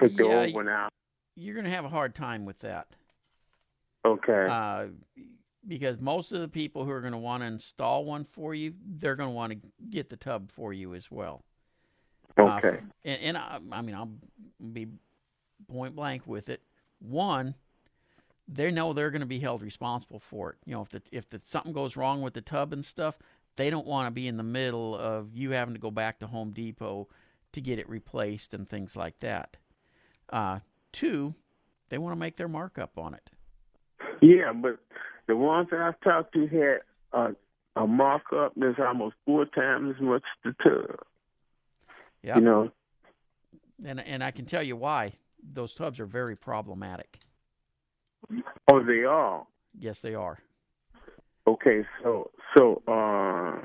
Take 0.00 0.16
the 0.18 0.24
Yeah, 0.24 0.40
old 0.44 0.54
one 0.54 0.68
out. 0.68 0.90
You're 1.36 1.54
going 1.54 1.64
to 1.64 1.70
have 1.70 1.84
a 1.86 1.88
hard 1.88 2.14
time 2.14 2.44
with 2.44 2.58
that. 2.58 2.88
Okay. 4.04 4.46
Uh, 4.50 4.86
because 5.66 6.00
most 6.00 6.32
of 6.32 6.40
the 6.40 6.48
people 6.48 6.84
who 6.84 6.90
are 6.90 7.00
going 7.00 7.12
to 7.12 7.18
want 7.18 7.42
to 7.42 7.46
install 7.46 8.04
one 8.04 8.24
for 8.24 8.54
you, 8.54 8.74
they're 8.98 9.16
going 9.16 9.28
to 9.28 9.34
want 9.34 9.52
to 9.52 9.58
get 9.90 10.10
the 10.10 10.16
tub 10.16 10.50
for 10.50 10.72
you 10.72 10.94
as 10.94 11.10
well. 11.10 11.44
Uh, 12.36 12.60
okay. 12.64 12.80
and, 13.04 13.20
and 13.22 13.36
I, 13.36 13.58
I 13.70 13.82
mean, 13.82 13.94
I'll 13.94 14.10
be 14.72 14.88
point 15.70 15.94
blank 15.94 16.26
with 16.26 16.48
it. 16.48 16.62
One, 16.98 17.54
they 18.48 18.70
know 18.70 18.92
they're 18.92 19.10
going 19.10 19.20
to 19.20 19.26
be 19.26 19.38
held 19.38 19.62
responsible 19.62 20.18
for 20.20 20.50
it. 20.50 20.56
You 20.64 20.74
know, 20.74 20.82
if 20.82 20.90
the 20.90 21.02
if 21.12 21.28
the, 21.30 21.40
something 21.44 21.72
goes 21.72 21.96
wrong 21.96 22.22
with 22.22 22.34
the 22.34 22.40
tub 22.40 22.72
and 22.72 22.84
stuff, 22.84 23.18
they 23.56 23.70
don't 23.70 23.86
want 23.86 24.06
to 24.06 24.10
be 24.10 24.26
in 24.26 24.36
the 24.36 24.42
middle 24.42 24.96
of 24.96 25.36
you 25.36 25.50
having 25.50 25.74
to 25.74 25.80
go 25.80 25.90
back 25.90 26.18
to 26.20 26.26
Home 26.26 26.52
Depot 26.52 27.08
to 27.52 27.60
get 27.60 27.78
it 27.78 27.88
replaced 27.88 28.54
and 28.54 28.68
things 28.68 28.96
like 28.96 29.18
that. 29.20 29.56
Uh, 30.30 30.60
two, 30.92 31.34
they 31.90 31.98
want 31.98 32.12
to 32.12 32.18
make 32.18 32.36
their 32.36 32.48
markup 32.48 32.98
on 32.98 33.14
it. 33.14 33.30
Yeah, 34.22 34.52
but 34.52 34.78
the 35.26 35.36
ones 35.36 35.68
that 35.70 35.80
I've 35.80 36.00
talked 36.00 36.34
to 36.34 36.46
had 36.46 36.78
uh, 37.12 37.32
a 37.76 37.86
markup 37.86 38.52
that's 38.56 38.78
almost 38.78 39.14
four 39.26 39.44
times 39.46 39.94
as 39.96 40.02
much 40.02 40.22
as 40.44 40.54
the 40.54 40.70
tub. 40.70 40.96
Yeah, 42.22 42.36
You 42.36 42.42
know, 42.42 42.70
and 43.84 44.00
and 44.00 44.22
I 44.22 44.30
can 44.30 44.44
tell 44.44 44.62
you 44.62 44.76
why. 44.76 45.14
Those 45.42 45.74
tubs 45.74 45.98
are 45.98 46.06
very 46.06 46.36
problematic. 46.36 47.18
oh, 48.70 48.82
they 48.84 49.02
are. 49.04 49.44
Yes, 49.76 49.98
they 49.98 50.14
are. 50.14 50.38
Okay, 51.48 51.84
so 52.02 52.30
so 52.56 52.80
uh, 52.86 53.64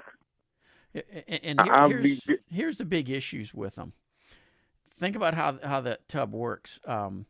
A- 0.96 1.04
a- 1.30 1.46
And 1.46 1.62
here, 1.62 1.88
here's, 2.02 2.22
be- 2.22 2.38
here's 2.50 2.78
the 2.78 2.86
big 2.86 3.12
issues 3.12 3.54
with 3.54 3.76
them. 3.76 3.94
Think 4.96 5.16
about 5.16 5.36
how 5.36 5.60
how 5.64 5.82
that 5.82 6.10
tub 6.10 6.34
works. 6.34 6.80
Um, 6.88 7.28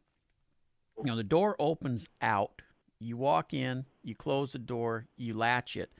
you 1.00 1.06
know, 1.08 1.18
the 1.18 1.24
door 1.26 1.58
opens 1.60 2.08
out. 2.22 2.62
You 3.00 3.18
walk 3.18 3.54
in, 3.54 3.86
you 4.08 4.16
close 4.16 4.54
the 4.54 4.60
door, 4.60 5.08
you 5.18 5.34
latch 5.34 5.76
it. 5.78 5.92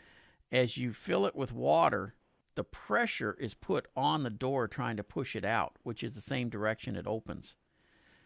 As 0.52 0.78
you 0.78 0.94
fill 0.94 1.26
it 1.26 1.36
with 1.36 1.52
water, 1.52 2.16
the 2.56 2.64
pressure 2.64 3.36
is 3.40 3.54
put 3.54 3.88
on 3.96 4.24
the 4.24 4.30
door 4.30 4.68
trying 4.68 4.98
to 4.98 5.04
push 5.04 5.36
it 5.36 5.46
out, 5.46 5.76
which 5.84 6.04
is 6.04 6.14
the 6.14 6.22
same 6.22 6.50
direction 6.50 6.96
it 6.96 7.06
opens. 7.08 7.56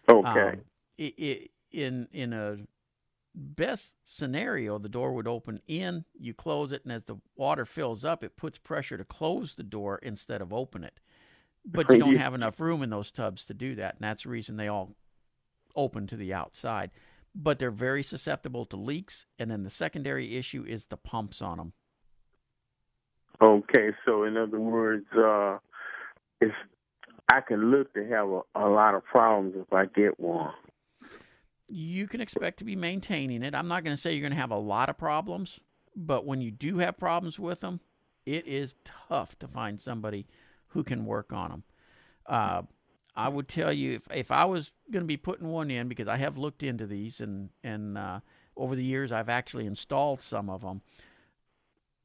okay, 0.08 0.56
Um, 0.56 0.62
i 1.00 1.14
i 1.20 1.48
in 1.72 2.08
in 2.12 2.34
a 2.34 2.58
best 3.34 3.94
scenario, 4.04 4.78
the 4.78 4.90
door 4.90 5.14
would 5.14 5.28
open 5.28 5.62
in, 5.68 6.06
you 6.20 6.34
close 6.34 6.72
it, 6.74 6.84
and 6.84 6.92
as 6.94 7.04
the 7.04 7.18
water 7.36 7.66
fills 7.66 8.04
up, 8.06 8.24
it 8.24 8.36
puts 8.38 8.58
pressure 8.58 8.98
to 8.98 9.06
close 9.06 9.56
the 9.56 9.64
door 9.64 10.00
instead 10.04 10.42
of 10.42 10.54
open 10.54 10.84
it. 10.84 11.00
but 11.66 11.90
you 11.90 11.98
don't 11.98 12.16
have 12.16 12.34
enough 12.34 12.60
room 12.60 12.84
in 12.84 12.90
those 12.90 13.12
tubs 13.12 13.46
to 13.46 13.54
do 13.54 13.76
that, 13.76 13.96
and 13.96 14.04
that's 14.04 14.24
the 14.24 14.30
reason 14.30 14.58
they 14.58 14.68
all 14.68 14.96
open 15.76 16.08
to 16.08 16.18
the 16.18 16.34
outside. 16.34 16.92
But 17.34 17.60
they're 17.60 17.72
very 17.72 18.04
susceptible 18.04 18.66
to 18.66 18.78
leaks, 18.78 19.26
and 19.40 19.50
then 19.50 19.64
the 19.64 19.70
secondary 19.70 20.36
issue 20.36 20.66
is 20.68 20.88
the 20.88 20.98
pumps 20.98 21.42
on 21.42 21.58
them. 21.58 21.74
Okay, 23.42 23.92
so 24.06 24.24
in 24.24 24.38
other 24.38 24.60
words, 24.60 25.08
uh, 25.18 25.58
if 26.42 26.52
I 27.32 27.40
can 27.40 27.72
look 27.72 27.94
to 27.94 28.06
have 28.10 28.28
a, 28.28 28.42
a 28.56 28.68
lot 28.68 28.94
of 28.94 29.06
problems 29.06 29.56
if 29.56 29.72
I 29.72 29.86
get 29.86 30.20
one. 30.20 30.52
You 31.70 32.08
can 32.08 32.20
expect 32.20 32.60
to 32.60 32.66
be 32.66 32.76
maintaining 32.76 33.42
it. 33.44 33.56
I'm 33.56 33.70
not 33.70 33.86
going 33.86 33.96
to 33.96 34.02
say 34.02 34.12
you're 34.12 34.22
going 34.22 34.34
to 34.34 34.38
have 34.38 34.52
a 34.52 34.58
lot 34.58 34.90
of 34.90 34.98
problems, 34.98 35.60
but 35.96 36.26
when 36.26 36.42
you 36.42 36.52
do 36.52 36.80
have 36.80 36.98
problems 36.98 37.40
with 37.40 37.62
them, 37.62 37.80
it 38.26 38.46
is 38.46 38.76
tough 38.84 39.40
to 39.40 39.48
find 39.48 39.80
somebody 39.80 40.28
who 40.68 40.84
can 40.84 41.06
work 41.06 41.32
on 41.32 41.50
them. 41.50 41.64
Uh, 42.26 42.62
I 43.16 43.28
would 43.28 43.48
tell 43.48 43.74
you 43.74 43.94
if 43.94 44.04
if 44.12 44.32
I 44.32 44.46
was 44.46 44.72
going 44.90 45.04
to 45.04 45.08
be 45.08 45.18
putting 45.18 45.48
one 45.48 45.70
in 45.70 45.88
because 45.88 46.08
I 46.08 46.18
have 46.18 46.38
looked 46.38 46.64
into 46.64 46.88
these 46.88 47.20
and 47.20 47.50
and 47.64 47.98
uh, 47.98 48.20
over 48.56 48.76
the 48.76 48.84
years 48.84 49.12
I've 49.12 49.30
actually 49.30 49.66
installed 49.66 50.22
some 50.22 50.50
of 50.50 50.62
them. 50.62 50.82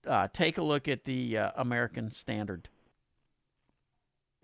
Uh, 0.06 0.28
take 0.32 0.58
a 0.58 0.62
look 0.62 0.86
at 0.86 1.04
the 1.04 1.36
uh, 1.36 1.50
American 1.56 2.10
Standard. 2.12 2.68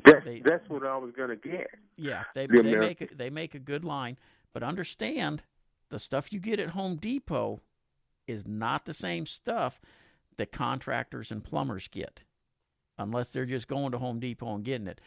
That's, 0.04 0.24
they, 0.24 0.42
that's 0.44 0.68
what 0.68 0.84
I 0.84 0.96
was 0.96 1.12
going 1.12 1.28
to 1.28 1.36
get. 1.36 1.68
Yeah, 1.96 2.24
they 2.34 2.46
the 2.46 2.62
they 2.62 2.76
make 2.76 3.00
a, 3.00 3.08
they 3.14 3.30
make 3.30 3.54
a 3.54 3.60
good 3.60 3.84
line, 3.84 4.18
but 4.52 4.62
understand 4.62 5.44
the 5.90 5.98
stuff 5.98 6.32
you 6.32 6.40
get 6.40 6.58
at 6.58 6.70
Home 6.70 6.96
Depot 6.96 7.60
is 8.26 8.46
not 8.46 8.84
the 8.84 8.94
same 8.94 9.26
stuff 9.26 9.80
that 10.36 10.50
contractors 10.52 11.30
and 11.30 11.44
plumbers 11.44 11.88
get 11.88 12.22
unless 12.98 13.28
they're 13.28 13.46
just 13.46 13.68
going 13.68 13.92
to 13.92 13.98
Home 13.98 14.18
Depot 14.18 14.54
and 14.54 14.64
getting 14.64 14.86
it. 14.86 15.00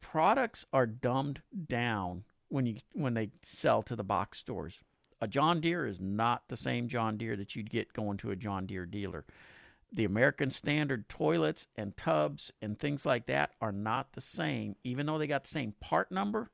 Products 0.00 0.66
are 0.72 0.86
dumbed 0.86 1.42
down 1.68 2.24
when 2.48 2.66
you 2.66 2.76
when 2.92 3.14
they 3.14 3.30
sell 3.42 3.82
to 3.82 3.96
the 3.96 4.04
box 4.04 4.38
stores. 4.38 4.80
A 5.20 5.28
John 5.28 5.60
Deere 5.60 5.86
is 5.86 6.00
not 6.00 6.44
the 6.48 6.56
same 6.56 6.88
John 6.88 7.18
Deere 7.18 7.36
that 7.36 7.54
you'd 7.54 7.70
get 7.70 7.92
going 7.92 8.16
to 8.18 8.30
a 8.30 8.36
John 8.36 8.66
Deere 8.66 8.86
dealer. 8.86 9.24
The 9.92 10.04
American 10.04 10.50
Standard 10.50 11.08
toilets 11.08 11.66
and 11.76 11.96
tubs 11.96 12.52
and 12.62 12.78
things 12.78 13.04
like 13.04 13.26
that 13.26 13.50
are 13.60 13.72
not 13.72 14.12
the 14.12 14.20
same, 14.20 14.76
even 14.84 15.06
though 15.06 15.18
they 15.18 15.26
got 15.26 15.44
the 15.44 15.50
same 15.50 15.74
part 15.80 16.10
number. 16.10 16.50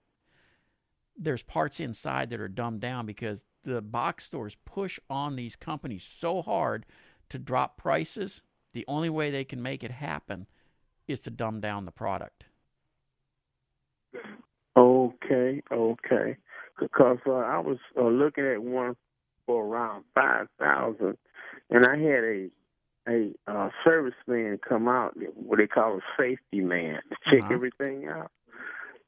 There's 1.16 1.42
parts 1.42 1.80
inside 1.80 2.30
that 2.30 2.40
are 2.40 2.48
dumbed 2.48 2.80
down 2.80 3.06
because 3.06 3.44
the 3.62 3.82
box 3.82 4.24
stores 4.24 4.56
push 4.64 4.98
on 5.08 5.36
these 5.36 5.56
companies 5.56 6.04
so 6.04 6.42
hard 6.42 6.86
to 7.28 7.38
drop 7.38 7.76
prices 7.76 8.42
the 8.72 8.84
only 8.88 9.08
way 9.08 9.30
they 9.30 9.44
can 9.44 9.62
make 9.62 9.82
it 9.82 9.90
happen 9.90 10.46
is 11.08 11.20
to 11.22 11.30
dumb 11.30 11.60
down 11.60 11.84
the 11.84 11.92
product. 11.92 12.44
Okay, 15.26 15.62
okay. 15.72 16.36
Because 16.78 17.18
uh, 17.26 17.32
I 17.32 17.58
was 17.58 17.78
uh, 17.98 18.04
looking 18.04 18.46
at 18.46 18.62
one 18.62 18.96
for 19.46 19.64
around 19.64 20.04
five 20.14 20.46
thousand, 20.58 21.16
and 21.70 21.86
I 21.86 21.96
had 21.96 22.24
a 22.24 22.50
a 23.08 23.32
uh, 23.46 23.70
serviceman 23.86 24.60
come 24.60 24.88
out, 24.88 25.14
what 25.34 25.58
they 25.58 25.66
call 25.66 25.96
a 25.96 26.00
safety 26.18 26.60
man, 26.60 27.00
to 27.10 27.16
check 27.30 27.44
uh-huh. 27.44 27.54
everything 27.54 28.08
out, 28.08 28.30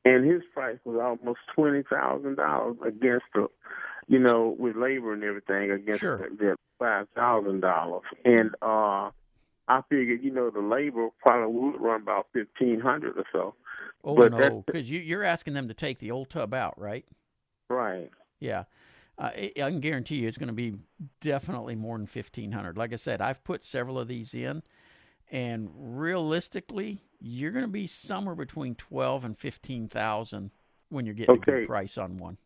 and 0.04 0.30
his 0.30 0.42
price 0.54 0.78
was 0.84 0.98
almost 1.00 1.40
twenty 1.54 1.82
thousand 1.90 2.36
dollars 2.36 2.76
against 2.86 3.26
the, 3.34 3.48
you 4.06 4.18
know, 4.18 4.56
with 4.58 4.76
labor 4.76 5.12
and 5.12 5.24
everything 5.24 5.70
against 5.70 6.00
sure. 6.00 6.18
the, 6.18 6.36
the 6.36 6.56
five 6.78 7.06
thousand 7.14 7.60
dollars, 7.60 8.04
and 8.24 8.54
uh 8.62 9.10
I 9.70 9.82
figured, 9.90 10.22
you 10.22 10.30
know, 10.30 10.48
the 10.48 10.60
labor 10.60 11.08
probably 11.20 11.54
would 11.54 11.80
run 11.80 12.00
about 12.00 12.28
fifteen 12.32 12.80
hundred 12.80 13.18
or 13.18 13.24
so. 13.30 13.54
Oh 14.04 14.14
but 14.14 14.32
no, 14.32 14.62
because 14.66 14.88
you, 14.88 15.00
you're 15.00 15.24
asking 15.24 15.54
them 15.54 15.68
to 15.68 15.74
take 15.74 15.98
the 15.98 16.10
old 16.10 16.30
tub 16.30 16.54
out, 16.54 16.78
right? 16.78 17.04
Right. 17.68 18.10
Yeah, 18.40 18.64
uh, 19.18 19.30
I 19.34 19.52
can 19.56 19.80
guarantee 19.80 20.16
you 20.16 20.28
it's 20.28 20.38
going 20.38 20.48
to 20.48 20.54
be 20.54 20.74
definitely 21.20 21.74
more 21.74 21.98
than 21.98 22.06
fifteen 22.06 22.52
hundred. 22.52 22.76
Like 22.76 22.92
I 22.92 22.96
said, 22.96 23.20
I've 23.20 23.42
put 23.44 23.64
several 23.64 23.98
of 23.98 24.08
these 24.08 24.34
in, 24.34 24.62
and 25.30 25.70
realistically, 25.74 27.02
you're 27.20 27.50
going 27.50 27.64
to 27.64 27.70
be 27.70 27.86
somewhere 27.86 28.34
between 28.34 28.74
twelve 28.76 29.24
and 29.24 29.36
fifteen 29.36 29.88
thousand 29.88 30.50
when 30.88 31.04
you're 31.04 31.14
getting 31.14 31.36
okay. 31.36 31.52
a 31.52 31.54
good 31.60 31.66
price 31.68 31.98
on 31.98 32.16
one. 32.16 32.38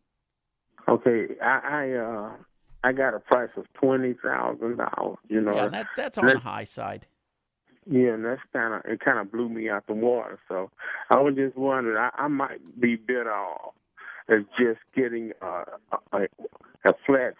Okay, 0.87 1.27
I, 1.41 1.59
I 1.63 1.91
uh 1.91 2.31
I 2.83 2.91
got 2.91 3.13
a 3.13 3.19
price 3.19 3.51
of 3.55 3.71
twenty 3.73 4.13
thousand 4.13 4.77
dollars. 4.77 5.17
You 5.29 5.41
know, 5.41 5.55
yeah, 5.55 5.67
that, 5.69 5.87
that's 5.95 6.17
on 6.17 6.25
the 6.25 6.39
high 6.39 6.65
side. 6.65 7.07
Yeah, 7.89 8.13
and 8.13 8.25
that's 8.25 8.41
kind 8.53 8.73
of 8.73 8.81
it. 8.85 8.99
Kind 8.99 9.19
of 9.19 9.31
blew 9.31 9.49
me 9.49 9.69
out 9.69 9.87
the 9.87 9.93
water. 9.93 10.39
So 10.47 10.71
I 11.09 11.19
was 11.19 11.35
just 11.35 11.57
wondering, 11.57 11.97
I, 11.97 12.09
I 12.13 12.27
might 12.27 12.79
be 12.79 12.95
better 12.95 13.33
off 13.33 13.73
as 14.29 14.41
just 14.57 14.79
getting 14.95 15.33
uh, 15.41 15.65
a, 16.13 16.21
a 16.85 16.93
flat 17.05 17.33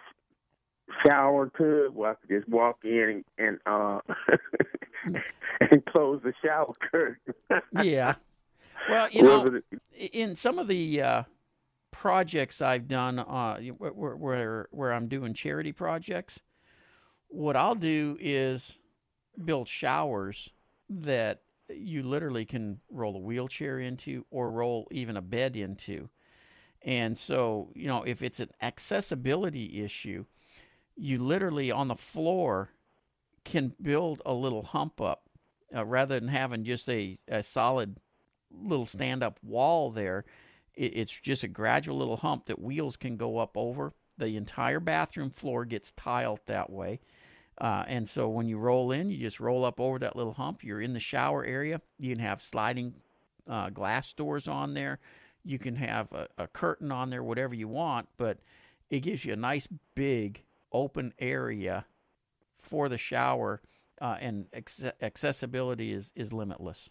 shower 1.04 1.46
tub 1.56 1.94
where 1.94 2.10
I 2.10 2.14
could 2.14 2.28
just 2.28 2.48
walk 2.48 2.80
in 2.84 3.24
and, 3.38 3.48
and 3.48 3.58
uh 3.66 4.00
and 5.60 5.84
close 5.86 6.20
the 6.22 6.32
shower 6.44 6.72
curtain. 6.90 7.34
yeah. 7.82 8.14
Well, 8.90 9.08
you 9.10 9.22
know, 9.22 9.60
in 9.92 10.36
some 10.36 10.58
of 10.58 10.68
the 10.68 11.00
uh, 11.00 11.22
projects 11.90 12.60
I've 12.60 12.88
done, 12.88 13.18
uh, 13.18 13.58
where, 13.78 14.16
where 14.16 14.68
where 14.70 14.92
I'm 14.92 15.08
doing 15.08 15.32
charity 15.34 15.72
projects, 15.72 16.40
what 17.28 17.56
I'll 17.56 17.74
do 17.74 18.18
is 18.20 18.78
build 19.42 19.68
showers 19.68 20.50
that 20.88 21.42
you 21.68 22.02
literally 22.02 22.44
can 22.44 22.80
roll 22.90 23.16
a 23.16 23.20
wheelchair 23.20 23.80
into 23.80 24.26
or 24.30 24.50
roll 24.50 24.86
even 24.90 25.16
a 25.16 25.22
bed 25.22 25.56
into. 25.56 26.08
And 26.82 27.16
so, 27.16 27.70
you 27.74 27.86
know, 27.86 28.02
if 28.02 28.22
it's 28.22 28.40
an 28.40 28.50
accessibility 28.60 29.82
issue, 29.82 30.26
you 30.96 31.18
literally 31.22 31.70
on 31.70 31.88
the 31.88 31.96
floor 31.96 32.70
can 33.44 33.72
build 33.80 34.20
a 34.26 34.34
little 34.34 34.62
hump 34.62 35.00
up 35.00 35.28
uh, 35.74 35.84
rather 35.84 36.18
than 36.20 36.28
having 36.28 36.64
just 36.64 36.88
a, 36.88 37.18
a 37.28 37.42
solid 37.42 37.96
little 38.50 38.86
stand 38.86 39.22
up 39.22 39.38
wall 39.42 39.90
there. 39.90 40.24
It, 40.74 40.96
it's 40.96 41.12
just 41.12 41.42
a 41.42 41.48
gradual 41.48 41.98
little 41.98 42.18
hump 42.18 42.46
that 42.46 42.60
wheels 42.60 42.96
can 42.96 43.16
go 43.16 43.38
up 43.38 43.56
over. 43.56 43.94
The 44.18 44.36
entire 44.36 44.80
bathroom 44.80 45.30
floor 45.30 45.64
gets 45.64 45.92
tiled 45.92 46.40
that 46.46 46.70
way. 46.70 47.00
Uh, 47.58 47.84
and 47.86 48.08
so 48.08 48.28
when 48.28 48.48
you 48.48 48.58
roll 48.58 48.90
in, 48.90 49.10
you 49.10 49.18
just 49.18 49.38
roll 49.38 49.64
up 49.64 49.78
over 49.78 49.98
that 50.00 50.16
little 50.16 50.32
hump. 50.32 50.64
You're 50.64 50.80
in 50.80 50.92
the 50.92 51.00
shower 51.00 51.44
area. 51.44 51.80
You 51.98 52.14
can 52.14 52.24
have 52.24 52.42
sliding 52.42 52.94
uh, 53.48 53.70
glass 53.70 54.12
doors 54.12 54.48
on 54.48 54.74
there. 54.74 54.98
You 55.44 55.58
can 55.58 55.76
have 55.76 56.10
a, 56.12 56.26
a, 56.38 56.46
curtain 56.48 56.90
on 56.90 57.10
there, 57.10 57.22
whatever 57.22 57.54
you 57.54 57.68
want, 57.68 58.08
but 58.16 58.38
it 58.90 59.00
gives 59.00 59.24
you 59.24 59.34
a 59.34 59.36
nice 59.36 59.68
big 59.94 60.42
open 60.72 61.12
area 61.18 61.84
for 62.60 62.88
the 62.88 62.96
shower, 62.96 63.60
uh, 64.00 64.16
and 64.20 64.46
accessibility 65.02 65.92
is, 65.92 66.12
is 66.16 66.32
limitless. 66.32 66.88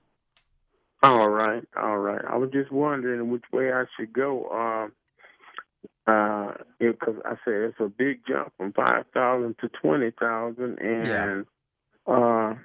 All 1.02 1.30
right, 1.30 1.64
all 1.76 1.98
right. 1.98 2.24
I 2.26 2.38
was 2.38 2.52
just 2.52 2.72
wondering 2.72 3.30
which 3.30 3.44
way 3.52 3.74
I 3.74 3.86
should 3.98 4.14
go. 4.14 4.48
Um, 4.50 4.94
uh, 6.06 6.54
because 6.80 7.16
I 7.26 7.36
said 7.46 7.54
it's 7.54 7.80
a 7.80 7.88
big 7.88 8.22
jump 8.28 8.54
from 8.58 8.74
five 8.74 9.06
thousand 9.14 9.56
to 9.60 9.70
twenty 9.70 10.12
thousand, 10.12 10.80
and 10.80 11.46
yeah. 12.08 12.14
uh, 12.14 12.56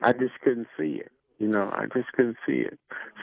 I 0.00 0.12
just 0.12 0.34
couldn't 0.42 0.68
see 0.78 1.00
it. 1.00 1.10
You 1.38 1.48
know, 1.48 1.68
I 1.72 1.86
just 1.92 2.12
couldn't 2.12 2.36
see 2.46 2.60
it. 2.60 2.78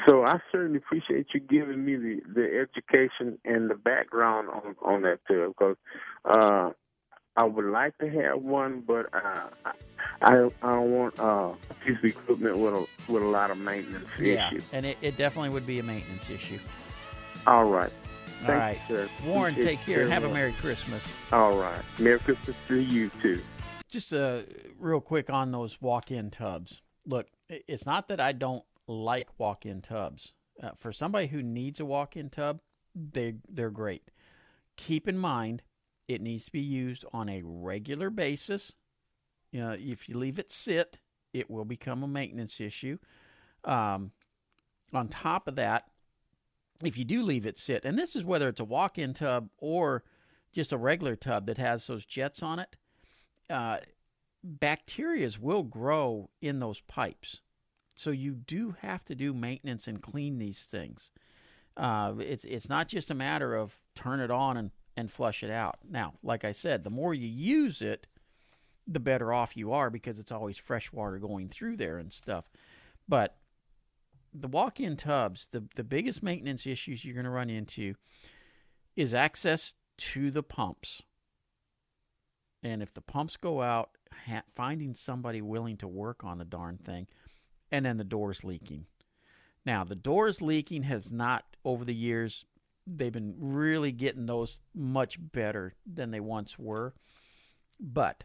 So 0.08 0.26
I 0.26 0.40
certainly 0.52 0.78
appreciate 0.80 1.28
you 1.34 1.40
giving 1.40 1.86
me 1.86 1.96
the, 1.96 2.20
the 2.34 2.60
education 2.60 3.40
and 3.46 3.70
the 3.70 3.76
background 3.76 4.50
on 4.50 4.76
on 4.84 5.02
that 5.04 5.20
too, 5.28 5.56
because 5.58 5.78
uh, 6.26 6.72
I 7.38 7.46
would 7.46 7.66
like 7.66 7.98
to 8.00 8.10
have 8.10 8.42
one, 8.42 8.84
but 8.86 9.06
uh, 9.14 9.48
I 9.64 9.72
I 10.22 10.32
don't 10.32 10.92
want 10.92 11.20
uh, 11.20 11.54
a 11.70 11.74
piece 11.86 11.98
of 12.00 12.06
equipment 12.06 12.58
with 12.58 12.74
a 12.74 12.86
with 13.12 13.24
a 13.24 13.28
lot 13.28 13.50
of 13.50 13.58
maintenance 13.58 14.08
yeah, 14.20 14.50
issues. 14.50 14.66
and 14.74 14.86
it, 14.86 14.98
it 15.02 15.16
definitely 15.16 15.50
would 15.50 15.66
be 15.66 15.80
a 15.80 15.84
maintenance 15.84 16.30
issue. 16.30 16.60
All 17.48 17.66
right. 17.66 17.92
All 18.48 18.54
right, 18.54 18.80
sir. 18.88 19.08
Warren, 19.26 19.54
Appreciate 19.54 19.78
take 19.78 19.86
care 19.86 20.02
and 20.02 20.12
have 20.12 20.24
a 20.24 20.34
Merry 20.34 20.54
Christmas. 20.54 21.08
All 21.32 21.58
right. 21.58 21.82
Merry 22.00 22.20
Christmas 22.20 22.56
to 22.68 22.78
you, 22.78 23.12
too. 23.22 23.42
Just 23.88 24.14
uh, 24.14 24.42
real 24.80 25.02
quick 25.02 25.30
on 25.30 25.52
those 25.52 25.80
walk 25.82 26.12
in 26.12 26.32
tubs. 26.32 26.82
Look, 27.06 27.28
it's 27.50 27.86
not 27.86 28.08
that 28.08 28.20
I 28.20 28.32
don't 28.32 28.64
like 28.88 29.28
walk 29.38 29.66
in 29.66 29.82
tubs. 29.82 30.34
Uh, 30.62 30.72
for 30.78 30.92
somebody 30.92 31.28
who 31.28 31.44
needs 31.44 31.80
a 31.80 31.86
walk 31.86 32.18
in 32.18 32.30
tub, 32.30 32.62
they, 32.96 33.36
they're 33.48 33.70
great. 33.70 34.10
Keep 34.76 35.08
in 35.08 35.18
mind, 35.18 35.62
it 36.08 36.22
needs 36.22 36.46
to 36.46 36.52
be 36.52 36.62
used 36.62 37.06
on 37.14 37.30
a 37.30 37.42
regular 37.44 38.10
basis. 38.10 38.74
You 39.52 39.62
know, 39.62 39.76
if 39.78 40.10
you 40.10 40.18
leave 40.18 40.40
it 40.40 40.52
sit, 40.52 40.98
it 41.34 41.50
will 41.50 41.66
become 41.66 42.04
a 42.04 42.08
maintenance 42.08 42.60
issue. 42.60 42.98
Um, 43.64 44.12
on 44.94 45.08
top 45.08 45.48
of 45.48 45.56
that, 45.56 45.86
if 46.90 46.98
you 46.98 47.06
do 47.06 47.22
leave 47.22 47.46
it 47.46 47.58
sit, 47.58 47.86
and 47.86 47.98
this 47.98 48.16
is 48.16 48.24
whether 48.24 48.48
it's 48.50 48.60
a 48.60 48.66
walk 48.66 48.98
in 48.98 49.14
tub 49.14 49.50
or 49.58 50.04
just 50.52 50.72
a 50.72 50.78
regular 50.78 51.16
tub 51.16 51.46
that 51.46 51.58
has 51.58 51.88
those 51.88 52.06
jets 52.06 52.44
on 52.44 52.60
it, 52.60 52.76
uh, 53.50 53.78
bacteria 54.44 55.30
will 55.40 55.64
grow 55.64 56.30
in 56.42 56.60
those 56.60 56.82
pipes. 56.82 57.42
So 57.94 58.12
you 58.12 58.34
do 58.34 58.76
have 58.82 59.06
to 59.06 59.16
do 59.16 59.34
maintenance 59.34 59.88
and 59.88 60.02
clean 60.02 60.40
these 60.40 60.64
things. 60.64 61.12
Uh, 61.78 62.14
it's 62.20 62.44
it's 62.46 62.70
not 62.70 62.88
just 62.88 63.12
a 63.12 63.16
matter 63.16 63.56
of 63.56 63.78
turn 63.96 64.20
it 64.20 64.32
on 64.32 64.58
and, 64.58 64.72
and 64.98 65.12
flush 65.12 65.44
it 65.44 65.52
out. 65.52 65.80
Now, 65.90 66.14
like 66.24 66.44
I 66.44 66.52
said, 66.52 66.84
the 66.84 66.90
more 66.90 67.14
you 67.14 67.28
use 67.28 67.82
it, 67.82 68.08
the 68.88 69.00
better 69.00 69.32
off 69.32 69.56
you 69.56 69.72
are 69.72 69.90
because 69.90 70.20
it's 70.20 70.32
always 70.32 70.58
fresh 70.58 70.92
water 70.92 71.18
going 71.18 71.48
through 71.48 71.78
there 71.78 71.98
and 71.98 72.12
stuff. 72.12 72.46
But 73.08 73.36
the 74.34 74.48
walk-in 74.48 74.96
tubs, 74.98 75.48
the 75.52 75.64
the 75.76 75.84
biggest 75.84 76.24
maintenance 76.24 76.66
issues 76.66 77.04
you're 77.04 77.14
going 77.14 77.26
to 77.26 77.30
run 77.30 77.50
into 77.50 77.96
is 78.96 79.14
access 79.14 79.74
to 79.98 80.32
the 80.32 80.44
pumps. 80.44 81.04
And 82.64 82.82
if 82.84 82.94
the 82.94 83.02
pumps 83.02 83.38
go 83.38 83.62
out, 83.62 83.90
ha- 84.28 84.44
finding 84.56 84.94
somebody 84.94 85.42
willing 85.42 85.78
to 85.78 85.88
work 85.88 86.24
on 86.24 86.38
the 86.38 86.46
darn 86.46 86.78
thing, 86.78 87.08
and 87.72 87.86
then 87.86 87.98
the 87.98 88.04
door's 88.04 88.44
leaking. 88.44 88.86
Now, 89.66 89.84
the 89.84 89.96
doors 89.96 90.42
leaking 90.42 90.84
has 90.84 91.12
not, 91.12 91.46
over 91.64 91.86
the 91.86 91.94
years, 91.94 92.46
they've 92.88 93.12
been 93.12 93.36
really 93.38 93.92
getting 93.92 94.26
those 94.26 94.58
much 94.74 95.18
better 95.20 95.76
than 95.92 96.12
they 96.12 96.20
once 96.20 96.58
were. 96.58 96.94
But 97.80 98.24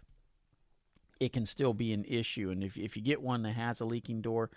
it 1.21 1.33
can 1.33 1.47
still 1.47 1.73
be 1.73 1.92
an 1.92 2.05
issue. 2.05 2.51
And 2.51 2.62
if, 2.62 2.77
if 2.77 2.97
you 2.97 3.03
get 3.03 3.23
one 3.23 3.42
that 3.42 3.55
has 3.55 3.81
a 3.81 3.87
leaking 3.87 4.21
door, 4.23 4.51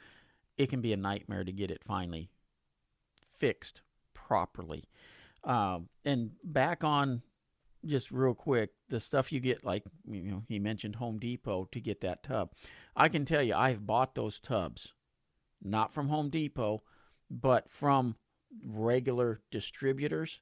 it 0.60 0.70
can 0.70 0.82
be 0.82 0.94
a 0.94 0.98
nightmare 0.98 1.46
to 1.46 1.54
get 1.54 1.72
it 1.72 1.82
finally 1.88 2.30
fixed 3.32 3.82
properly. 4.14 4.84
Um, 5.46 5.88
and 6.04 6.32
back 6.44 6.84
on 6.84 7.22
just 7.86 8.12
real 8.12 8.34
quick, 8.34 8.72
the 8.90 9.00
stuff 9.00 9.32
you 9.32 9.40
get, 9.40 9.64
like 9.64 9.84
you 10.06 10.22
know, 10.24 10.44
he 10.50 10.60
mentioned 10.60 10.98
Home 10.98 11.18
Depot 11.18 11.70
to 11.72 11.80
get 11.80 12.02
that 12.02 12.24
tub. 12.24 12.52
I 12.94 13.08
can 13.08 13.24
tell 13.24 13.42
you, 13.42 13.56
I've 13.56 13.88
bought 13.88 14.16
those 14.16 14.42
tubs, 14.42 14.94
not 15.64 15.94
from 15.94 16.10
Home 16.10 16.30
Depot, 16.30 16.84
but 17.32 17.72
from 17.72 18.18
regular 18.66 19.40
distributors. 19.52 20.42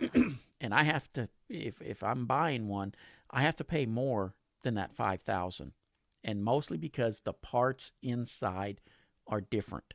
and 0.60 0.74
I 0.74 0.82
have 0.82 1.12
to, 1.12 1.28
if 1.48 1.80
if 1.80 2.02
I'm 2.02 2.26
buying 2.26 2.66
one, 2.66 2.92
I 3.30 3.42
have 3.42 3.54
to 3.56 3.64
pay 3.64 3.86
more 3.86 4.34
than 4.64 4.74
that 4.74 4.96
five 4.96 5.22
thousand, 5.22 5.74
and 6.24 6.42
mostly 6.42 6.76
because 6.76 7.20
the 7.20 7.32
parts 7.32 7.92
inside 8.02 8.80
are 9.26 9.40
different, 9.40 9.94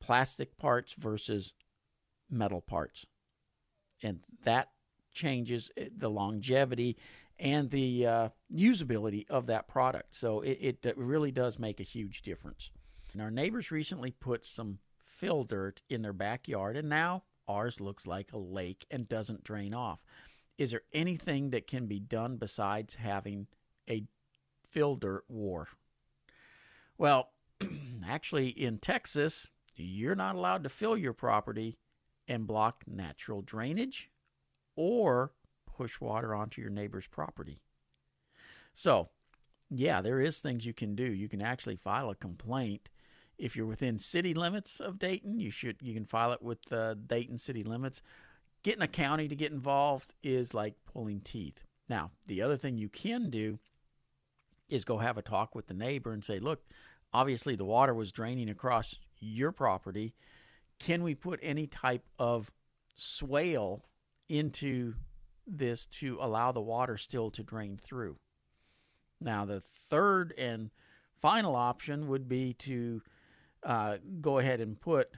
plastic 0.00 0.56
parts 0.56 0.94
versus 0.98 1.54
metal 2.30 2.60
parts, 2.60 3.06
and 4.02 4.20
that 4.44 4.70
changes 5.12 5.70
eh, 5.76 5.88
the 5.96 6.08
longevity 6.08 6.96
and 7.38 7.70
the 7.70 8.06
uh, 8.06 8.28
usability 8.52 9.28
of 9.28 9.46
that 9.46 9.68
product. 9.68 10.14
So 10.14 10.40
it, 10.42 10.78
it 10.84 10.96
really 10.96 11.32
does 11.32 11.58
make 11.58 11.80
a 11.80 11.84
huge 11.84 12.22
difference. 12.22 12.70
And 13.12 13.20
our 13.20 13.30
neighbors 13.30 13.70
recently 13.70 14.10
put 14.12 14.46
some 14.46 14.78
fill 15.04 15.44
dirt 15.44 15.82
in 15.88 16.02
their 16.02 16.12
backyard, 16.12 16.76
and 16.76 16.88
now 16.88 17.24
ours 17.48 17.80
looks 17.80 18.06
like 18.06 18.32
a 18.32 18.38
lake 18.38 18.86
and 18.90 19.08
doesn't 19.08 19.44
drain 19.44 19.74
off. 19.74 20.00
Is 20.56 20.70
there 20.70 20.82
anything 20.92 21.50
that 21.50 21.66
can 21.66 21.86
be 21.86 21.98
done 21.98 22.36
besides 22.36 22.94
having 22.94 23.48
a 23.88 24.04
fill 24.70 24.96
dirt 24.96 25.24
war? 25.28 25.68
Well, 26.96 27.31
actually, 28.06 28.48
in 28.48 28.78
Texas, 28.78 29.50
you're 29.76 30.14
not 30.14 30.36
allowed 30.36 30.62
to 30.64 30.68
fill 30.68 30.96
your 30.96 31.12
property 31.12 31.78
and 32.28 32.46
block 32.46 32.84
natural 32.86 33.42
drainage 33.42 34.10
or 34.76 35.32
push 35.66 36.00
water 36.00 36.34
onto 36.34 36.60
your 36.60 36.70
neighbor's 36.70 37.06
property. 37.06 37.60
So, 38.74 39.10
yeah, 39.70 40.00
there 40.00 40.20
is 40.20 40.40
things 40.40 40.66
you 40.66 40.74
can 40.74 40.94
do. 40.94 41.04
You 41.04 41.28
can 41.28 41.42
actually 41.42 41.76
file 41.76 42.10
a 42.10 42.14
complaint 42.14 42.88
if 43.38 43.56
you're 43.56 43.66
within 43.66 43.98
city 43.98 44.34
limits 44.34 44.80
of 44.80 44.98
Dayton. 44.98 45.38
You 45.38 45.50
should 45.50 45.76
you 45.80 45.94
can 45.94 46.04
file 46.04 46.32
it 46.32 46.42
with 46.42 46.72
uh, 46.72 46.94
Dayton 46.94 47.38
city 47.38 47.64
limits. 47.64 48.02
Getting 48.62 48.82
a 48.82 48.88
county 48.88 49.28
to 49.28 49.36
get 49.36 49.52
involved 49.52 50.14
is 50.22 50.54
like 50.54 50.74
pulling 50.92 51.20
teeth. 51.20 51.64
Now, 51.88 52.10
the 52.26 52.42
other 52.42 52.56
thing 52.56 52.78
you 52.78 52.88
can 52.88 53.28
do 53.28 53.58
is 54.68 54.84
go 54.84 54.98
have 54.98 55.18
a 55.18 55.22
talk 55.22 55.54
with 55.54 55.66
the 55.66 55.74
neighbor 55.74 56.12
and 56.12 56.24
say, 56.24 56.38
"Look, 56.38 56.64
obviously 57.12 57.56
the 57.56 57.64
water 57.64 57.94
was 57.94 58.12
draining 58.12 58.48
across 58.48 58.96
your 59.18 59.52
property. 59.52 60.14
Can 60.78 61.02
we 61.02 61.14
put 61.14 61.38
any 61.42 61.66
type 61.66 62.04
of 62.18 62.50
swale 62.96 63.84
into 64.28 64.94
this 65.46 65.86
to 65.86 66.18
allow 66.20 66.52
the 66.52 66.60
water 66.60 66.96
still 66.96 67.30
to 67.30 67.42
drain 67.42 67.78
through. 67.82 68.16
Now, 69.20 69.44
the 69.44 69.62
third 69.90 70.34
and 70.38 70.70
final 71.20 71.54
option 71.54 72.08
would 72.08 72.28
be 72.28 72.54
to 72.54 73.02
uh, 73.62 73.96
go 74.20 74.38
ahead 74.38 74.60
and 74.60 74.80
put 74.80 75.10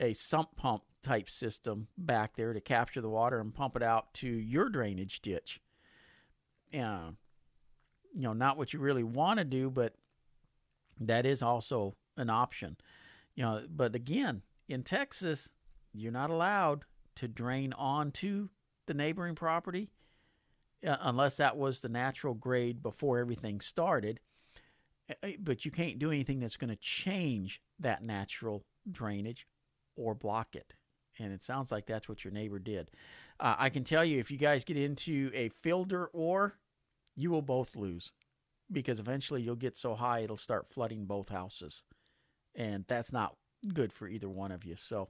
a 0.00 0.12
sump 0.14 0.56
pump 0.56 0.82
type 1.02 1.30
system 1.30 1.88
back 1.96 2.36
there 2.36 2.52
to 2.52 2.60
capture 2.60 3.00
the 3.00 3.08
water 3.08 3.40
and 3.40 3.54
pump 3.54 3.76
it 3.76 3.82
out 3.82 4.12
to 4.14 4.28
your 4.28 4.68
drainage 4.68 5.20
ditch. 5.20 5.60
Uh, 6.74 7.10
you 8.12 8.22
know, 8.22 8.32
not 8.32 8.56
what 8.56 8.72
you 8.72 8.80
really 8.80 9.04
want 9.04 9.38
to 9.38 9.44
do, 9.44 9.70
but 9.70 9.94
that 11.00 11.26
is 11.26 11.42
also 11.42 11.96
an 12.16 12.30
option. 12.30 12.76
You 13.34 13.44
know, 13.44 13.62
but 13.68 13.94
again, 13.94 14.42
in 14.68 14.82
Texas, 14.82 15.50
you're 15.92 16.12
not 16.12 16.30
allowed 16.30 16.84
to 17.16 17.28
drain 17.28 17.72
onto 17.72 18.48
the 18.86 18.94
neighboring 18.94 19.34
property, 19.34 19.90
uh, 20.86 20.96
unless 21.02 21.36
that 21.36 21.56
was 21.56 21.80
the 21.80 21.88
natural 21.88 22.34
grade 22.34 22.82
before 22.82 23.18
everything 23.18 23.60
started. 23.60 24.20
Uh, 25.08 25.14
uh, 25.26 25.30
but 25.40 25.64
you 25.64 25.70
can't 25.70 25.98
do 25.98 26.10
anything 26.10 26.40
that's 26.40 26.56
going 26.56 26.70
to 26.70 26.76
change 26.76 27.60
that 27.78 28.02
natural 28.02 28.64
drainage 28.90 29.46
or 29.96 30.14
block 30.14 30.54
it. 30.54 30.74
And 31.18 31.32
it 31.32 31.42
sounds 31.42 31.70
like 31.70 31.86
that's 31.86 32.08
what 32.08 32.24
your 32.24 32.32
neighbor 32.32 32.58
did. 32.58 32.90
Uh, 33.38 33.56
I 33.58 33.68
can 33.68 33.84
tell 33.84 34.04
you 34.04 34.18
if 34.18 34.30
you 34.30 34.38
guys 34.38 34.64
get 34.64 34.76
into 34.76 35.30
a 35.34 35.50
filter 35.62 36.06
or, 36.06 36.54
you 37.16 37.30
will 37.30 37.42
both 37.42 37.76
lose 37.76 38.12
because 38.72 39.00
eventually 39.00 39.42
you'll 39.42 39.56
get 39.56 39.76
so 39.76 39.94
high 39.94 40.20
it'll 40.20 40.36
start 40.36 40.68
flooding 40.70 41.04
both 41.04 41.28
houses. 41.28 41.82
And 42.54 42.84
that's 42.88 43.12
not 43.12 43.36
good 43.72 43.92
for 43.92 44.08
either 44.08 44.28
one 44.28 44.52
of 44.52 44.64
you. 44.64 44.76
So, 44.76 45.08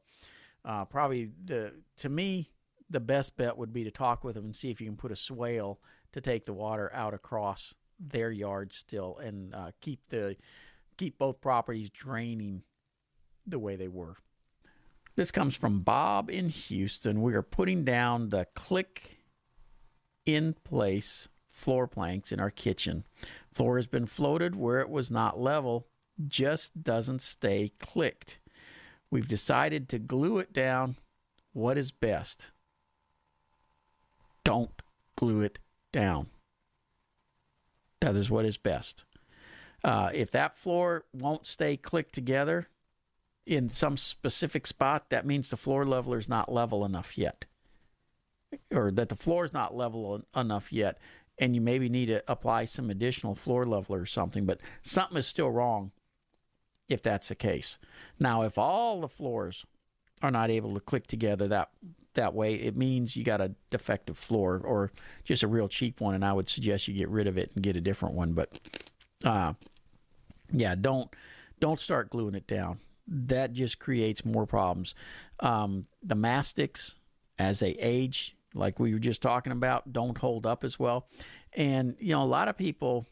uh, 0.65 0.85
probably 0.85 1.31
the 1.45 1.73
to 1.99 2.09
me 2.09 2.51
the 2.91 3.01
best 3.01 3.37
bet 3.37 3.57
would 3.57 3.73
be 3.73 3.85
to 3.85 3.91
talk 3.91 4.25
with 4.25 4.35
them 4.35 4.45
and 4.45 4.57
see 4.57 4.71
if 4.71 4.81
you 4.81 4.87
can 4.87 4.97
put 4.97 5.13
a 5.13 5.17
swale 5.17 5.81
to 6.13 6.21
take 6.21 6.45
the 6.45 6.53
water 6.53 6.91
out 6.93 7.15
across 7.15 7.75
their 8.01 8.33
yard 8.33 8.73
still 8.73 9.19
and 9.19 9.55
uh, 9.55 9.71
keep 9.81 10.01
the 10.09 10.37
keep 10.97 11.19
both 11.19 11.41
properties 11.41 11.89
draining 11.91 12.63
the 13.47 13.59
way 13.59 13.77
they 13.77 13.89
were. 13.89 14.17
This 15.17 15.31
comes 15.31 15.57
from 15.57 15.81
Bob 15.81 16.31
in 16.31 16.49
Houston. 16.49 17.23
We 17.23 17.35
are 17.35 17.43
putting 17.43 17.85
down 17.85 18.31
the 18.31 18.47
click 18.55 19.19
in 20.27 20.55
place 20.65 21.29
floor 21.51 21.87
planks 21.87 22.33
in 22.33 22.41
our 22.41 22.51
kitchen. 22.51 23.05
Floor 23.53 23.77
has 23.77 23.87
been 23.87 24.07
floated 24.07 24.55
where 24.55 24.81
it 24.81 24.89
was 24.89 25.11
not 25.11 25.41
level, 25.41 25.87
just 26.27 26.83
doesn't 26.83 27.23
stay 27.23 27.73
clicked. 27.81 28.39
We've 29.11 29.29
decided 29.29 29.89
to 29.89 29.99
glue 29.99 30.39
it 30.39 30.53
down. 30.53 30.97
What 31.53 31.77
is 31.77 31.91
best? 31.91 32.53
Don't 34.45 34.83
glue 35.17 35.41
it 35.41 35.59
down. 35.93 36.29
That 38.01 38.17
is 38.17 38.31
what 38.31 38.45
is 38.45 38.57
best. 38.57 39.05
Uh, 39.83 40.11
if 40.13 40.31
that 40.31 40.57
floor 40.57 41.05
won't 41.13 41.47
stay 41.47 41.77
clicked 41.77 42.15
together 42.15 42.69
in 43.47 43.69
some 43.69 43.97
specific 43.97 44.67
spot, 44.67 45.11
that 45.11 45.27
means 45.27 45.49
the 45.49 45.57
floor 45.57 45.85
leveler 45.85 46.19
is 46.19 46.29
not 46.29 46.53
level 46.53 46.85
enough 46.85 47.19
yet, 47.19 47.47
or 48.71 48.91
that 48.91 49.09
the 49.09 49.17
floor 49.17 49.45
is 49.45 49.53
not 49.53 49.75
level 49.75 50.23
enough 50.37 50.73
yet, 50.73 50.99
and 51.41 51.55
you 51.55 51.61
maybe 51.61 51.89
need 51.89 52.07
to 52.07 52.23
apply 52.29 52.67
some 52.67 52.91
additional 52.91 53.35
floor 53.35 53.67
leveler 53.67 54.03
or 54.03 54.07
something. 54.07 54.45
But 54.45 54.61
something 54.83 55.17
is 55.17 55.27
still 55.27 55.51
wrong 55.51 55.91
if 56.89 57.03
that's 57.03 57.29
the 57.29 57.35
case. 57.35 57.79
Now, 58.21 58.43
if 58.43 58.59
all 58.59 59.01
the 59.01 59.09
floors 59.09 59.65
are 60.23 60.31
not 60.31 60.51
able 60.51 60.75
to 60.75 60.81
click 60.81 61.07
together 61.07 61.49
that 61.49 61.71
that 62.15 62.35
way, 62.35 62.55
it 62.55 62.77
means 62.77 63.17
you 63.17 63.25
got 63.25 63.41
a 63.41 63.55
defective 63.71 64.19
floor 64.19 64.61
or 64.63 64.91
just 65.25 65.43
a 65.45 65.49
real 65.49 65.69
cheap 65.69 66.01
one, 66.01 66.15
and 66.15 66.25
I 66.25 66.33
would 66.33 66.49
suggest 66.49 66.89
you 66.89 66.95
get 66.95 67.09
rid 67.09 67.27
of 67.27 67.39
it 67.39 67.53
and 67.55 67.63
get 67.63 67.77
a 67.77 67.81
different 67.81 68.17
one. 68.17 68.33
But 68.33 68.53
uh, 69.25 69.55
yeah, 70.53 70.75
don't 70.75 71.09
don't 71.59 71.81
start 71.81 72.11
gluing 72.11 72.35
it 72.35 72.47
down. 72.47 72.81
That 73.07 73.53
just 73.53 73.79
creates 73.79 74.25
more 74.25 74.45
problems. 74.47 74.95
Um, 75.41 75.87
the 76.03 76.15
mastics, 76.15 76.97
as 77.39 77.61
they 77.61 77.71
age, 77.71 78.37
like 78.55 78.79
we 78.79 78.93
were 78.93 79.01
just 79.01 79.23
talking 79.23 79.53
about, 79.53 79.93
don't 79.93 80.19
hold 80.19 80.47
up 80.47 80.65
as 80.65 80.79
well. 80.79 81.09
And 81.53 81.97
you 81.99 82.13
know, 82.13 82.23
a 82.23 82.25
lot 82.25 82.49
of 82.49 82.57
people 82.57 83.07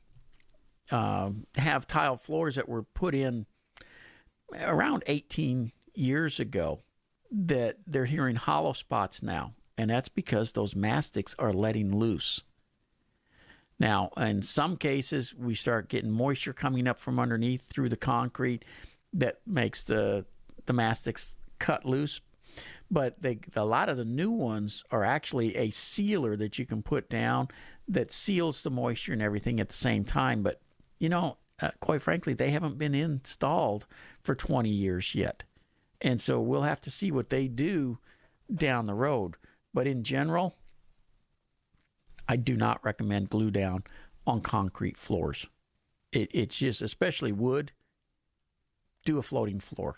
uh, 0.91 1.31
have 1.57 1.87
tile 1.87 2.17
floors 2.17 2.57
that 2.57 2.69
were 2.69 2.83
put 2.83 3.15
in 3.15 3.47
around 4.55 5.05
18 5.07 5.73
years 5.95 6.41
ago 6.41 6.81
that 7.31 7.77
they're 7.87 8.07
hearing 8.07 8.37
hollow 8.37 8.73
spots 8.73 9.23
now, 9.23 9.55
and 9.77 9.91
that's 9.91 10.09
because 10.09 10.53
those 10.53 10.75
mastics 10.75 11.35
are 11.39 11.53
letting 11.53 11.97
loose. 11.97 12.43
Now, 13.79 14.11
in 14.17 14.43
some 14.43 14.77
cases, 14.77 15.35
we 15.35 15.55
start 15.55 15.89
getting 15.89 16.11
moisture 16.11 16.53
coming 16.53 16.89
up 16.89 16.99
from 16.99 17.19
underneath 17.19 17.69
through 17.69 17.91
the 17.91 17.97
concrete, 17.97 18.65
that 19.13 19.41
makes 19.47 19.83
the 19.83 20.25
the 20.67 20.73
mastics 20.73 21.37
cut 21.59 21.85
loose. 21.85 22.21
But 22.91 23.21
they, 23.21 23.39
a 23.55 23.65
lot 23.65 23.89
of 23.89 23.97
the 23.97 24.05
new 24.05 24.31
ones 24.31 24.85
are 24.91 25.05
actually 25.05 25.57
a 25.57 25.71
sealer 25.71 26.37
that 26.37 26.59
you 26.59 26.67
can 26.67 26.83
put 26.83 27.09
down 27.11 27.49
that 27.87 28.13
seals 28.13 28.63
the 28.63 28.71
moisture 28.71 29.13
and 29.13 29.23
everything 29.23 29.61
at 29.61 29.69
the 29.69 29.77
same 29.77 30.05
time. 30.05 30.43
But 30.43 30.61
you 30.99 31.09
know, 31.09 31.39
uh, 31.61 31.71
quite 31.81 32.03
frankly, 32.03 32.35
they 32.35 32.51
haven't 32.51 32.79
been 32.79 32.95
installed 32.95 33.87
for 34.23 34.35
20 34.35 34.69
years 34.69 35.15
yet. 35.15 35.45
And 36.01 36.21
so 36.21 36.41
we'll 36.41 36.63
have 36.63 36.81
to 36.83 36.91
see 36.91 37.11
what 37.11 37.31
they 37.31 37.49
do 37.49 37.99
down 38.55 38.87
the 38.87 38.95
road. 38.95 39.37
But 39.75 39.87
in 39.87 40.05
general, 40.05 40.57
I 42.29 42.37
do 42.37 42.57
not 42.57 42.85
recommend 42.85 43.31
glue 43.31 43.51
down 43.51 43.85
on 44.27 44.41
concrete 44.41 44.97
floors. 44.97 45.47
It, 46.13 46.31
it's 46.33 46.59
just, 46.59 46.83
especially 46.83 47.33
wood, 47.33 47.73
do 49.05 49.19
a 49.19 49.23
floating 49.23 49.61
floor. 49.61 49.97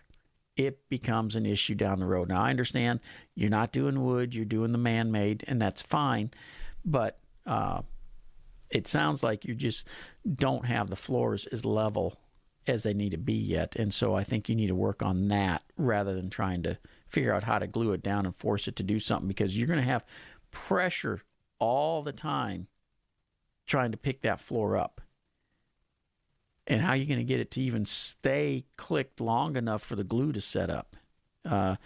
It 0.60 0.90
becomes 0.90 1.36
an 1.36 1.46
issue 1.46 1.74
down 1.74 2.00
the 2.00 2.06
road. 2.06 2.28
Now, 2.28 2.42
I 2.42 2.50
understand 2.50 3.00
you're 3.34 3.48
not 3.48 3.72
doing 3.72 4.04
wood, 4.04 4.34
you're 4.34 4.44
doing 4.44 4.72
the 4.72 4.78
man 4.78 5.10
made, 5.10 5.42
and 5.48 5.60
that's 5.60 5.80
fine. 5.80 6.32
But 6.84 7.18
uh, 7.46 7.80
it 8.68 8.86
sounds 8.86 9.22
like 9.22 9.46
you 9.46 9.54
just 9.54 9.88
don't 10.30 10.66
have 10.66 10.90
the 10.90 10.96
floors 10.96 11.46
as 11.46 11.64
level 11.64 12.20
as 12.66 12.82
they 12.82 12.92
need 12.92 13.12
to 13.12 13.16
be 13.16 13.32
yet. 13.32 13.74
And 13.76 13.94
so 13.94 14.14
I 14.14 14.22
think 14.22 14.50
you 14.50 14.54
need 14.54 14.66
to 14.66 14.74
work 14.74 15.02
on 15.02 15.28
that 15.28 15.62
rather 15.78 16.14
than 16.14 16.28
trying 16.28 16.62
to 16.64 16.76
figure 17.08 17.32
out 17.32 17.44
how 17.44 17.58
to 17.58 17.66
glue 17.66 17.92
it 17.92 18.02
down 18.02 18.26
and 18.26 18.36
force 18.36 18.68
it 18.68 18.76
to 18.76 18.82
do 18.82 19.00
something 19.00 19.28
because 19.28 19.56
you're 19.56 19.66
going 19.66 19.80
to 19.80 19.84
have 19.86 20.04
pressure 20.50 21.22
all 21.58 22.02
the 22.02 22.12
time 22.12 22.66
trying 23.66 23.92
to 23.92 23.96
pick 23.96 24.20
that 24.20 24.40
floor 24.40 24.76
up. 24.76 25.00
And 26.70 26.82
how 26.82 26.90
are 26.90 26.96
you 26.96 27.06
going 27.06 27.18
to 27.18 27.24
get 27.24 27.40
it 27.40 27.50
to 27.52 27.60
even 27.60 27.84
stay 27.84 28.64
clicked 28.76 29.20
long 29.20 29.56
enough 29.56 29.82
for 29.82 29.96
the 29.96 30.04
glue 30.04 30.32
to 30.32 30.40
set 30.40 30.70
up? 30.70 30.94
Uh, 31.44 31.76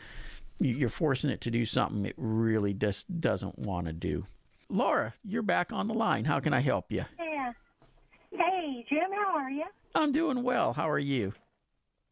you're 0.60 0.90
forcing 0.90 1.30
it 1.30 1.40
to 1.42 1.50
do 1.50 1.64
something 1.64 2.04
it 2.04 2.14
really 2.18 2.74
just 2.74 3.20
doesn't 3.20 3.58
want 3.58 3.86
to 3.86 3.94
do. 3.94 4.26
Laura, 4.68 5.14
you're 5.24 5.42
back 5.42 5.72
on 5.72 5.88
the 5.88 5.94
line. 5.94 6.26
How 6.26 6.38
can 6.38 6.52
I 6.52 6.60
help 6.60 6.92
you? 6.92 7.04
Yeah. 7.18 7.52
Hey, 8.30 8.84
Jim, 8.88 9.10
how 9.12 9.36
are 9.38 9.50
you? 9.50 9.64
I'm 9.94 10.12
doing 10.12 10.42
well. 10.42 10.74
How 10.74 10.90
are 10.90 10.98
you? 10.98 11.32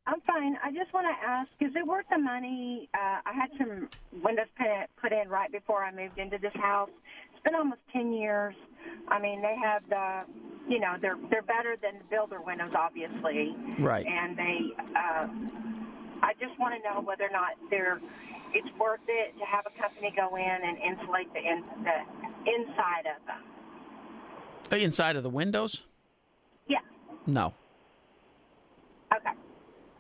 I'm 0.07 0.21
fine. 0.23 0.57
I 0.65 0.73
just 0.73 0.93
want 0.95 1.07
to 1.07 1.29
ask, 1.29 1.51
is 1.61 1.77
it 1.77 1.87
worth 1.87 2.07
the 2.11 2.19
money? 2.19 2.89
Uh, 2.95 3.21
I 3.25 3.33
had 3.35 3.51
some 3.59 3.89
windows 4.23 4.47
put 4.57 4.67
in, 4.67 4.85
put 5.01 5.13
in 5.13 5.29
right 5.29 5.53
before 5.53 5.85
I 5.85 5.93
moved 5.93 6.19
into 6.19 6.39
this 6.39 6.55
house. 6.55 6.91
It's 7.45 7.51
been 7.51 7.55
almost 7.57 7.81
10 7.93 8.13
years. 8.13 8.55
I 9.09 9.19
mean, 9.21 9.43
they 9.43 9.57
have 9.61 9.83
the, 9.89 10.23
you 10.69 10.79
know, 10.79 10.95
they're 11.01 11.17
they're 11.29 11.43
better 11.43 11.77
than 11.83 11.95
the 11.99 12.05
builder 12.09 12.41
windows, 12.41 12.73
obviously. 12.77 13.57
Right. 13.81 14.07
And 14.07 14.37
they, 14.37 14.59
uh, 14.95 15.27
I 16.23 16.35
just 16.39 16.57
want 16.61 16.75
to 16.81 16.89
know 16.89 17.01
whether 17.01 17.25
or 17.25 17.31
not 17.31 17.55
they're, 17.69 18.01
it's 18.55 18.69
worth 18.79 19.01
it 19.09 19.37
to 19.41 19.45
have 19.45 19.65
a 19.67 19.81
company 19.81 20.13
go 20.17 20.37
in 20.37 20.43
and 20.45 20.79
insulate 20.79 21.33
the 21.33 21.41
in, 21.41 21.65
the 21.83 22.51
inside 22.53 23.07
of 23.17 23.27
them. 23.27 23.43
Uh, 24.71 24.77
Inside 24.77 25.17
of 25.17 25.25
the 25.25 25.31
windows? 25.31 25.83
Yeah. 26.69 26.79
No. 27.27 27.53
Okay. 29.15 29.33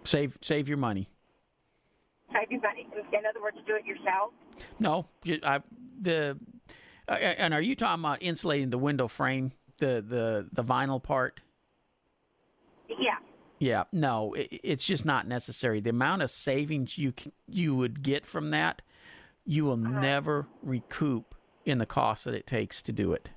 Save 0.04 0.38
save 0.40 0.68
your 0.68 0.78
money. 0.78 1.08
Save 2.32 2.52
your 2.52 2.60
money. 2.60 2.86
In 3.12 3.26
other 3.26 3.42
words, 3.42 3.56
do 3.66 3.74
it 3.74 3.84
yourself. 3.84 4.30
No, 4.78 5.06
I, 5.42 5.60
the 6.00 6.38
uh, 7.08 7.12
and 7.12 7.52
are 7.54 7.60
you 7.60 7.74
talking 7.74 8.02
about 8.02 8.22
insulating 8.22 8.70
the 8.70 8.78
window 8.78 9.08
frame, 9.08 9.52
the 9.78 10.04
the 10.06 10.48
the 10.52 10.64
vinyl 10.64 11.02
part? 11.02 11.40
Yeah. 12.88 13.16
Yeah, 13.58 13.84
no, 13.92 14.34
it, 14.34 14.60
it's 14.64 14.84
just 14.84 15.04
not 15.04 15.26
necessary. 15.28 15.80
The 15.80 15.90
amount 15.90 16.22
of 16.22 16.30
savings 16.30 16.98
you 16.98 17.12
you 17.48 17.74
would 17.74 18.02
get 18.02 18.26
from 18.26 18.50
that, 18.50 18.82
you 19.44 19.64
will 19.64 19.76
never 19.76 20.46
recoup 20.62 21.34
in 21.64 21.78
the 21.78 21.86
cost 21.86 22.24
that 22.24 22.34
it 22.34 22.46
takes 22.46 22.82
to 22.82 22.92
do 22.92 23.12
it. 23.12 23.30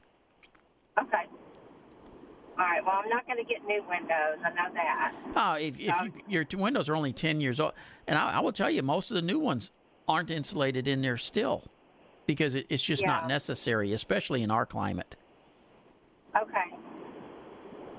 Okay. 0.99 1.23
All 2.58 2.65
right. 2.65 2.84
Well, 2.84 3.01
I'm 3.04 3.10
not 3.10 3.28
going 3.28 3.38
to 3.38 3.43
get 3.43 3.65
new 3.65 3.84
windows. 3.88 4.39
I 4.43 4.49
know 4.49 4.73
that. 4.73 5.13
Uh, 5.36 5.58
if, 5.60 5.78
if 5.78 5.93
you, 6.04 6.13
your 6.28 6.45
windows 6.54 6.88
are 6.88 6.95
only 6.95 7.12
10 7.12 7.41
years 7.41 7.60
old, 7.60 7.73
and 8.08 8.17
I, 8.17 8.36
I 8.36 8.39
will 8.39 8.54
tell 8.54 8.69
you, 8.69 8.82
most 8.82 9.12
of 9.12 9.15
the 9.15 9.21
new 9.21 9.39
ones 9.39 9.71
aren't 10.08 10.32
insulated 10.32 10.88
in 10.88 11.01
there 11.01 11.17
still 11.17 11.65
because 12.26 12.56
it, 12.56 12.66
it's 12.70 12.84
just 12.84 13.06
not 13.06 13.28
necessary, 13.28 13.94
especially 13.94 14.42
in 14.44 14.52
our 14.52 14.66
climate. 14.66 15.16
Okay. 16.36 16.78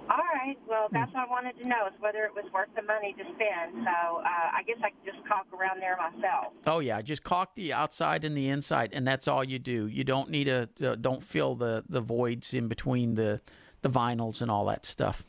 All 0.08 0.18
right. 0.18 0.56
Well, 0.68 0.88
that's 0.92 1.12
what 1.12 1.26
I 1.26 1.30
wanted 1.30 1.58
to 1.60 1.68
know 1.68 1.86
is 1.88 1.92
whether 1.98 2.24
it 2.24 2.34
was 2.34 2.44
worth 2.52 2.68
the 2.76 2.82
money 2.82 3.12
to 3.18 3.24
spend. 3.34 3.84
So 3.84 4.18
uh, 4.18 4.22
I 4.24 4.62
guess 4.64 4.76
I 4.82 4.90
could 4.90 5.04
just 5.04 5.26
caulk 5.26 5.46
around 5.52 5.80
there 5.80 5.96
myself. 5.96 6.52
Oh 6.66 6.78
yeah, 6.78 7.02
just 7.02 7.24
caulk 7.24 7.54
the 7.56 7.72
outside 7.72 8.24
and 8.24 8.36
the 8.36 8.48
inside, 8.48 8.90
and 8.92 9.06
that's 9.06 9.26
all 9.26 9.42
you 9.42 9.58
do. 9.58 9.88
You 9.88 10.04
don't 10.04 10.30
need 10.30 10.46
a 10.48 10.68
uh, 10.84 10.94
don't 10.94 11.24
fill 11.24 11.56
the 11.56 11.82
the 11.88 12.00
voids 12.00 12.54
in 12.54 12.68
between 12.68 13.14
the 13.14 13.40
the 13.82 13.90
vinyls 13.90 14.40
and 14.42 14.50
all 14.50 14.64
that 14.66 14.86
stuff. 14.86 15.24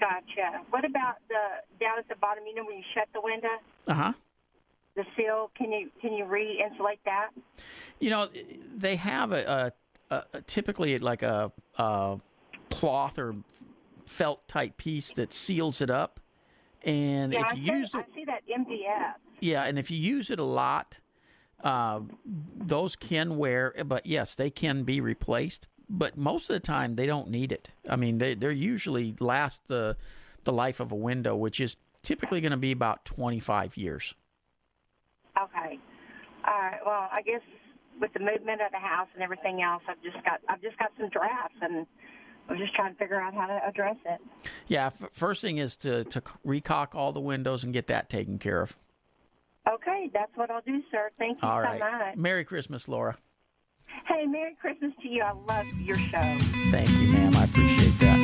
Gotcha. 0.00 0.60
What 0.70 0.84
about 0.84 1.16
the 1.28 1.78
down 1.78 1.98
at 1.98 2.08
the 2.08 2.16
bottom? 2.16 2.44
You 2.48 2.56
know 2.56 2.64
when 2.64 2.78
you 2.78 2.84
shut 2.94 3.08
the 3.14 3.20
window, 3.20 3.48
Uh 3.86 3.94
huh. 3.94 4.12
The 4.96 5.04
seal. 5.16 5.50
Can 5.56 5.72
you 5.72 5.90
can 6.00 6.12
you 6.12 6.24
re-insulate 6.24 7.00
that? 7.04 7.30
You 8.00 8.10
know, 8.10 8.28
they 8.74 8.96
have 8.96 9.32
a, 9.32 9.72
a, 10.10 10.22
a 10.32 10.42
typically 10.42 10.96
like 10.98 11.22
a, 11.22 11.52
a 11.78 12.18
cloth 12.70 13.18
or 13.18 13.34
felt 14.06 14.46
type 14.48 14.76
piece 14.76 15.12
that 15.12 15.32
seals 15.32 15.80
it 15.80 15.90
up, 15.90 16.20
and 16.82 17.32
yeah, 17.32 17.40
if 17.40 17.46
I, 17.46 17.52
you 17.54 17.66
see, 17.66 17.72
use 17.72 17.88
it, 17.94 17.96
I 17.96 18.14
see 18.14 18.24
that 18.26 18.42
MDF. 18.48 19.14
Yeah, 19.40 19.64
and 19.64 19.78
if 19.78 19.90
you 19.90 19.98
use 19.98 20.30
it 20.30 20.38
a 20.38 20.44
lot, 20.44 20.98
uh, 21.62 22.00
those 22.24 22.96
can 22.96 23.36
wear. 23.36 23.74
But 23.84 24.06
yes, 24.06 24.34
they 24.34 24.50
can 24.50 24.84
be 24.84 25.00
replaced. 25.00 25.66
But 25.88 26.16
most 26.16 26.48
of 26.48 26.54
the 26.54 26.60
time, 26.60 26.96
they 26.96 27.06
don't 27.06 27.28
need 27.28 27.52
it. 27.52 27.70
I 27.88 27.96
mean, 27.96 28.18
they 28.18 28.34
they 28.34 28.52
usually 28.52 29.14
last 29.20 29.68
the 29.68 29.96
the 30.44 30.52
life 30.52 30.80
of 30.80 30.92
a 30.92 30.96
window, 30.96 31.36
which 31.36 31.60
is 31.60 31.76
typically 32.02 32.40
going 32.40 32.52
to 32.52 32.56
be 32.56 32.72
about 32.72 33.04
twenty 33.04 33.40
five 33.40 33.76
years. 33.76 34.14
Okay. 35.40 35.78
All 36.46 36.60
right. 36.60 36.78
Well, 36.84 37.08
I 37.12 37.22
guess 37.26 37.40
with 38.00 38.12
the 38.12 38.20
movement 38.20 38.60
of 38.60 38.70
the 38.72 38.78
house 38.78 39.08
and 39.14 39.22
everything 39.22 39.62
else, 39.62 39.82
I've 39.88 40.02
just 40.02 40.22
got 40.24 40.40
I've 40.48 40.62
just 40.62 40.78
got 40.78 40.90
some 40.98 41.08
drafts, 41.10 41.56
and 41.60 41.86
I'm 42.48 42.58
just 42.58 42.74
trying 42.74 42.92
to 42.92 42.98
figure 42.98 43.20
out 43.20 43.34
how 43.34 43.46
to 43.46 43.60
address 43.66 43.96
it. 44.04 44.20
Yeah, 44.68 44.86
f- 44.86 45.10
first 45.12 45.40
thing 45.42 45.58
is 45.58 45.76
to 45.78 46.04
to 46.04 46.20
recaulk 46.46 46.94
all 46.94 47.12
the 47.12 47.20
windows 47.20 47.64
and 47.64 47.72
get 47.72 47.86
that 47.88 48.08
taken 48.08 48.38
care 48.38 48.60
of. 48.60 48.76
Okay, 49.68 50.10
that's 50.12 50.36
what 50.36 50.50
I'll 50.50 50.60
do, 50.60 50.82
sir. 50.90 51.08
Thank 51.18 51.42
you 51.42 51.48
All 51.48 51.56
so 51.58 51.62
right. 51.64 51.80
much. 51.80 52.16
Merry 52.16 52.44
Christmas, 52.44 52.86
Laura. 52.86 53.16
Hey, 54.06 54.26
Merry 54.26 54.54
Christmas 54.60 54.92
to 55.02 55.08
you. 55.08 55.22
I 55.22 55.32
love 55.32 55.66
your 55.80 55.96
show. 55.96 56.36
Thank 56.70 56.90
you, 56.90 57.08
ma'am. 57.12 57.34
I 57.36 57.44
appreciate 57.44 57.98
that. 58.00 58.23